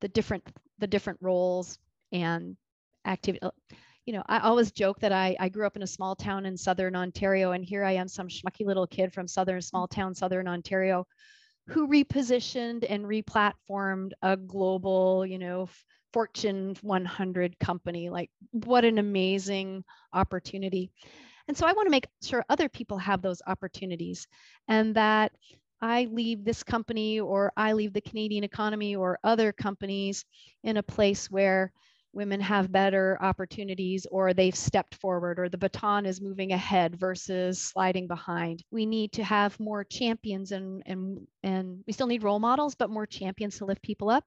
the 0.01 0.09
different 0.09 0.45
the 0.79 0.87
different 0.87 1.19
roles 1.23 1.79
and 2.13 2.57
activity. 3.05 3.43
Uh, 3.43 3.51
you 4.05 4.13
know, 4.13 4.23
I 4.27 4.41
always 4.41 4.71
joke 4.71 5.01
that 5.01 5.13
I, 5.13 5.35
I 5.41 5.49
grew 5.49 5.67
up 5.67 5.77
in 5.77 5.83
a 5.83 5.87
small 5.87 6.15
town 6.15 6.45
in 6.45 6.57
southern 6.57 6.95
Ontario, 6.95 7.53
and 7.53 7.65
here 7.65 7.85
I 7.85 7.93
am, 7.93 8.09
some 8.09 8.29
schmucky 8.29 8.67
little 8.67 8.87
kid 8.87 9.13
from 9.13 9.27
southern 9.27 9.63
small 9.63 9.89
town 9.89 10.15
southern 10.15 10.47
Ontario, 10.47 11.07
who 11.69 11.89
repositioned 11.89 12.85
and 12.89 13.05
replatformed 13.05 14.11
a 14.21 14.37
global, 14.37 15.25
you 15.25 15.39
know, 15.39 15.69
Fortune 16.13 16.77
100 16.83 17.59
company. 17.59 18.11
Like, 18.11 18.31
what 18.51 18.85
an 18.85 18.99
amazing 18.99 19.85
opportunity. 20.13 20.91
And 21.49 21.57
so 21.57 21.67
I 21.67 21.73
want 21.73 21.87
to 21.87 21.91
make 21.91 22.07
sure 22.23 22.45
other 22.49 22.69
people 22.69 22.99
have 22.99 23.23
those 23.23 23.43
opportunities 23.47 24.27
and 24.69 24.95
that 24.95 25.33
I 25.81 26.09
leave 26.11 26.45
this 26.45 26.63
company 26.63 27.21
or 27.21 27.53
I 27.57 27.75
leave 27.75 27.93
the 27.93 28.01
Canadian 28.01 28.45
economy 28.45 28.97
or 28.97 29.19
other 29.23 29.53
companies 29.53 30.25
in 30.63 30.79
a 30.79 30.83
place 30.83 31.31
where 31.31 31.73
women 32.15 32.41
have 32.41 32.73
better 32.73 33.19
opportunities 33.21 34.07
or 34.11 34.33
they've 34.33 34.55
stepped 34.55 34.95
forward 34.95 35.39
or 35.39 35.49
the 35.49 35.59
baton 35.59 36.07
is 36.07 36.21
moving 36.21 36.53
ahead 36.53 36.99
versus 36.99 37.61
sliding 37.61 38.07
behind. 38.07 38.63
We 38.71 38.87
need 38.87 39.13
to 39.13 39.25
have 39.25 39.59
more 39.61 39.85
champions 39.85 40.53
and 40.53 40.83
and 40.87 41.27
and 41.43 41.83
we 41.87 41.93
still 41.93 42.07
need 42.07 42.23
role 42.23 42.39
models 42.39 42.75
but 42.75 42.91
more 42.91 43.07
champions 43.07 43.59
to 43.59 43.65
lift 43.65 43.83
people 43.83 44.11
up. 44.11 44.25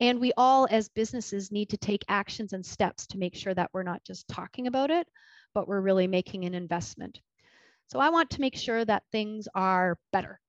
And 0.00 0.20
we 0.20 0.32
all 0.36 0.68
as 0.70 0.88
businesses 0.90 1.50
need 1.50 1.70
to 1.70 1.76
take 1.76 2.04
actions 2.08 2.52
and 2.52 2.64
steps 2.64 3.06
to 3.08 3.18
make 3.18 3.34
sure 3.34 3.54
that 3.54 3.70
we're 3.72 3.82
not 3.82 4.04
just 4.04 4.28
talking 4.28 4.68
about 4.68 4.90
it, 4.90 5.08
but 5.54 5.68
we're 5.68 5.80
really 5.80 6.06
making 6.06 6.44
an 6.44 6.54
investment. 6.54 7.20
So 7.88 7.98
I 7.98 8.10
want 8.10 8.30
to 8.30 8.40
make 8.40 8.56
sure 8.56 8.84
that 8.84 9.04
things 9.10 9.48
are 9.54 9.98
better, 10.12 10.40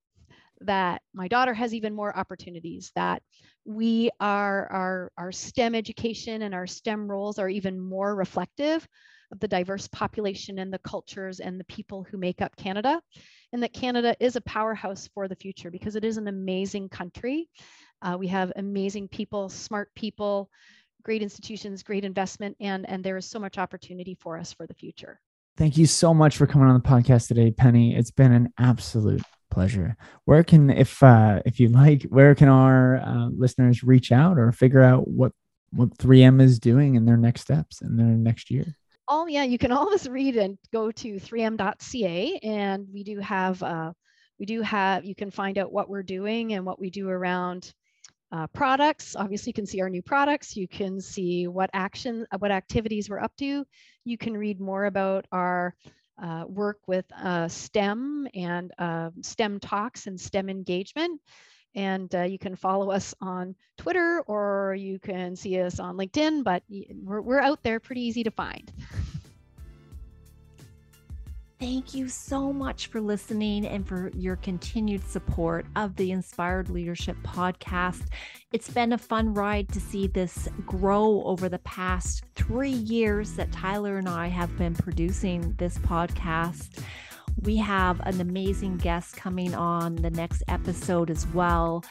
that 0.62 1.02
my 1.14 1.28
daughter 1.28 1.54
has 1.54 1.74
even 1.74 1.96
more 1.96 2.18
opportunities, 2.18 2.92
that 2.96 3.22
we 3.66 4.10
are 4.20 4.68
our, 4.72 5.12
our 5.18 5.32
STEM 5.32 5.76
education 5.76 6.42
and 6.42 6.54
our 6.54 6.68
STEM 6.68 7.10
roles 7.10 7.40
are 7.40 7.50
even 7.50 7.80
more 7.80 8.16
reflective 8.16 8.88
of 9.32 9.40
the 9.40 9.48
diverse 9.48 9.88
population 9.88 10.60
and 10.60 10.74
the 10.74 10.80
cultures 10.80 11.40
and 11.40 11.60
the 11.60 11.66
people 11.66 12.04
who 12.10 12.18
make 12.18 12.42
up 12.42 12.56
Canada, 12.56 13.00
and 13.54 13.62
that 13.64 13.74
Canada 13.74 14.16
is 14.20 14.36
a 14.36 14.42
powerhouse 14.42 15.08
for 15.14 15.28
the 15.28 15.36
future 15.36 15.70
because 15.72 15.96
it 15.96 16.04
is 16.04 16.18
an 16.18 16.28
amazing 16.28 16.90
country. 16.90 17.48
Uh, 18.02 18.18
we 18.20 18.28
have 18.28 18.52
amazing 18.56 19.08
people, 19.08 19.48
smart 19.48 19.94
people, 19.96 20.50
great 21.04 21.22
institutions, 21.22 21.84
great 21.84 22.06
investment, 22.06 22.56
and 22.60 22.88
and 22.90 23.04
there 23.04 23.18
is 23.18 23.26
so 23.26 23.40
much 23.40 23.58
opportunity 23.58 24.16
for 24.16 24.38
us 24.38 24.54
for 24.54 24.68
the 24.68 24.74
future. 24.74 25.20
Thank 25.58 25.78
you 25.78 25.86
so 25.86 26.14
much 26.14 26.38
for 26.38 26.48
coming 26.48 26.70
on 26.70 26.74
the 26.74 26.88
podcast 26.88 27.28
today, 27.28 27.52
Penny. 27.52 27.96
It's 27.96 28.12
been 28.12 28.32
an 28.32 28.54
absolute 28.58 29.22
pleasure. 29.52 29.98
Where 30.26 30.44
can, 30.44 30.70
if 30.70 31.02
uh, 31.04 31.42
if 31.46 31.60
you 31.60 31.70
like, 31.70 32.04
where 32.04 32.36
can 32.36 32.48
our 32.48 32.98
uh, 32.98 33.28
listeners 33.36 33.84
reach 33.84 34.12
out 34.12 34.38
or 34.38 34.52
figure 34.52 34.82
out 34.82 35.08
what 35.08 35.34
what 35.72 35.98
3M 35.98 36.42
is 36.42 36.60
doing 36.60 36.96
in 36.96 37.06
their 37.06 37.18
next 37.18 37.42
steps 37.42 37.82
in 37.82 37.98
their 37.98 38.06
next 38.06 38.50
year? 38.50 38.76
Oh 39.08 39.28
yeah, 39.28 39.44
you 39.44 39.58
can 39.58 39.72
always 39.74 40.08
read 40.08 40.38
and 40.38 40.58
go 40.72 40.92
to 40.92 41.16
3m.ca, 41.16 42.40
and 42.44 42.88
we 42.94 43.04
do 43.04 43.20
have 43.20 43.62
uh, 43.62 43.92
we 44.40 44.46
do 44.46 44.62
have 44.62 45.04
you 45.06 45.16
can 45.16 45.32
find 45.32 45.58
out 45.58 45.72
what 45.72 45.90
we're 45.90 46.04
doing 46.04 46.54
and 46.54 46.66
what 46.66 46.80
we 46.80 46.90
do 46.90 47.10
around 47.10 47.74
uh, 48.32 48.48
products. 48.48 49.16
Obviously, 49.16 49.50
you 49.50 49.54
can 49.54 49.66
see 49.66 49.82
our 49.82 49.90
new 49.90 50.02
products. 50.02 50.56
You 50.56 50.68
can 50.68 51.02
see 51.02 51.48
what 51.48 51.70
action, 51.74 52.26
what 52.38 52.52
activities 52.52 53.10
we're 53.10 53.20
up 53.20 53.36
to. 53.38 53.66
You 54.06 54.18
can 54.18 54.38
read 54.38 54.60
more 54.60 54.86
about 54.86 55.26
our 55.32 55.76
uh, 56.22 56.44
work 56.48 56.80
with 56.88 57.06
uh, 57.18 57.48
STEM 57.48 58.28
and 58.34 58.72
uh, 58.78 59.10
STEM 59.22 59.60
talks 59.60 60.08
and 60.08 60.20
STEM 60.20 60.50
engagement. 60.50 61.22
And 61.76 62.14
uh, 62.16 62.24
you 62.24 62.40
can 62.40 62.56
follow 62.56 62.92
us 62.92 63.14
on 63.22 63.56
Twitter 63.78 64.22
or 64.26 64.76
you 64.78 65.00
can 65.00 65.36
see 65.36 65.62
us 65.62 65.80
on 65.80 65.98
LinkedIn, 65.98 66.44
but 66.44 66.64
we're, 67.04 67.22
we're 67.22 67.40
out 67.40 67.62
there 67.64 67.80
pretty 67.80 68.02
easy 68.02 68.24
to 68.24 68.32
find. 68.32 68.72
Thank 71.60 71.94
you 71.94 72.08
so 72.08 72.54
much 72.54 72.88
for 72.88 73.02
listening 73.02 73.66
and 73.66 73.86
for 73.86 74.12
your 74.16 74.38
continued 74.38 75.06
support 75.06 75.66
of 75.76 75.94
the 75.98 76.12
Inspired 76.12 76.70
Leadership 76.70 77.18
Podcast. 77.22 78.04
It's 78.54 78.70
been 78.70 78.94
a 78.94 78.98
fun 78.98 79.34
ride 79.34 79.68
to 79.74 79.82
see 79.82 80.08
this 80.08 80.48
grow 80.66 81.22
over 81.26 81.50
the 81.50 81.60
past 81.60 82.24
three 82.36 82.70
years 82.70 83.34
that 83.34 83.52
Tyler 83.52 83.98
and 83.98 84.08
I 84.08 84.28
have 84.28 84.58
been 84.58 84.74
producing 84.74 85.54
this 85.58 85.78
podcast. 85.80 86.82
We 87.42 87.58
have 87.58 88.00
an 88.08 88.22
amazing 88.22 88.78
guest 88.78 89.18
coming 89.18 89.54
on 89.54 89.98
the 89.98 90.12
next 90.12 90.44
episode 90.48 91.10
as 91.10 91.28
well. 91.28 91.84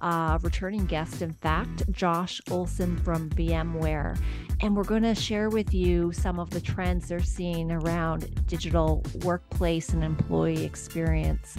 Uh, 0.00 0.38
returning 0.40 0.86
guest, 0.86 1.20
in 1.20 1.32
fact, 1.34 1.90
Josh 1.92 2.40
Olson 2.50 2.96
from 2.96 3.28
VMware. 3.28 4.18
And 4.62 4.76
we're 4.76 4.84
going 4.84 5.02
to 5.02 5.14
share 5.14 5.48
with 5.48 5.72
you 5.72 6.12
some 6.12 6.38
of 6.38 6.50
the 6.50 6.60
trends 6.60 7.08
they're 7.08 7.20
seeing 7.20 7.70
around 7.70 8.46
digital 8.46 9.02
workplace 9.22 9.90
and 9.90 10.04
employee 10.04 10.64
experience. 10.64 11.56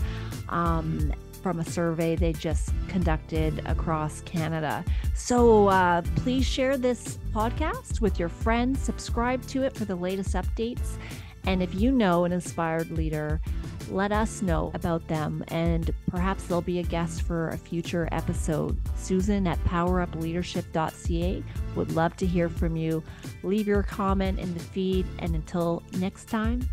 Um, 0.50 1.14
from 1.42 1.60
a 1.60 1.66
survey 1.66 2.16
they 2.16 2.34
just 2.34 2.72
conducted 2.88 3.62
across 3.66 4.22
Canada. 4.22 4.86
So 5.16 5.68
uh, 5.68 6.04
please 6.18 6.46
share 6.46 6.78
this 6.78 7.18
podcast 7.34 8.00
with 8.00 8.20
your 8.20 8.30
friends, 8.30 8.80
subscribe 8.80 9.44
to 9.48 9.64
it 9.64 9.76
for 9.76 9.86
the 9.86 9.96
latest 9.96 10.36
updates, 10.36 10.98
and 11.46 11.64
if 11.64 11.74
you 11.74 11.92
know 11.92 12.26
an 12.26 12.32
inspired 12.32 12.92
leader, 12.92 13.42
let 13.90 14.12
us 14.12 14.42
know 14.42 14.72
about 14.74 15.06
them 15.08 15.44
and 15.50 15.92
perhaps 16.08 16.44
they'll 16.46 16.62
be 16.62 16.80
a 16.80 16.84
guest 16.84 17.24
for 17.24 17.50
a 17.50 17.58
future 17.58 18.08
episode. 18.12 18.80
Susan 18.96 19.48
at 19.48 19.62
powerupleadership.ca 19.66 21.44
would 21.76 21.92
love 21.94 22.16
to 22.18 22.26
hear 22.26 22.50
from 22.50 22.76
you. 22.76 23.04
Leave 23.44 23.68
your 23.68 23.84
comment 23.84 24.40
in 24.40 24.54
the 24.54 24.60
feed, 24.60 25.06
and 25.20 25.36
until 25.36 25.84
next 25.98 26.26
time, 26.30 26.68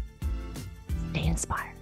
stay 1.11 1.24
inspired. 1.24 1.77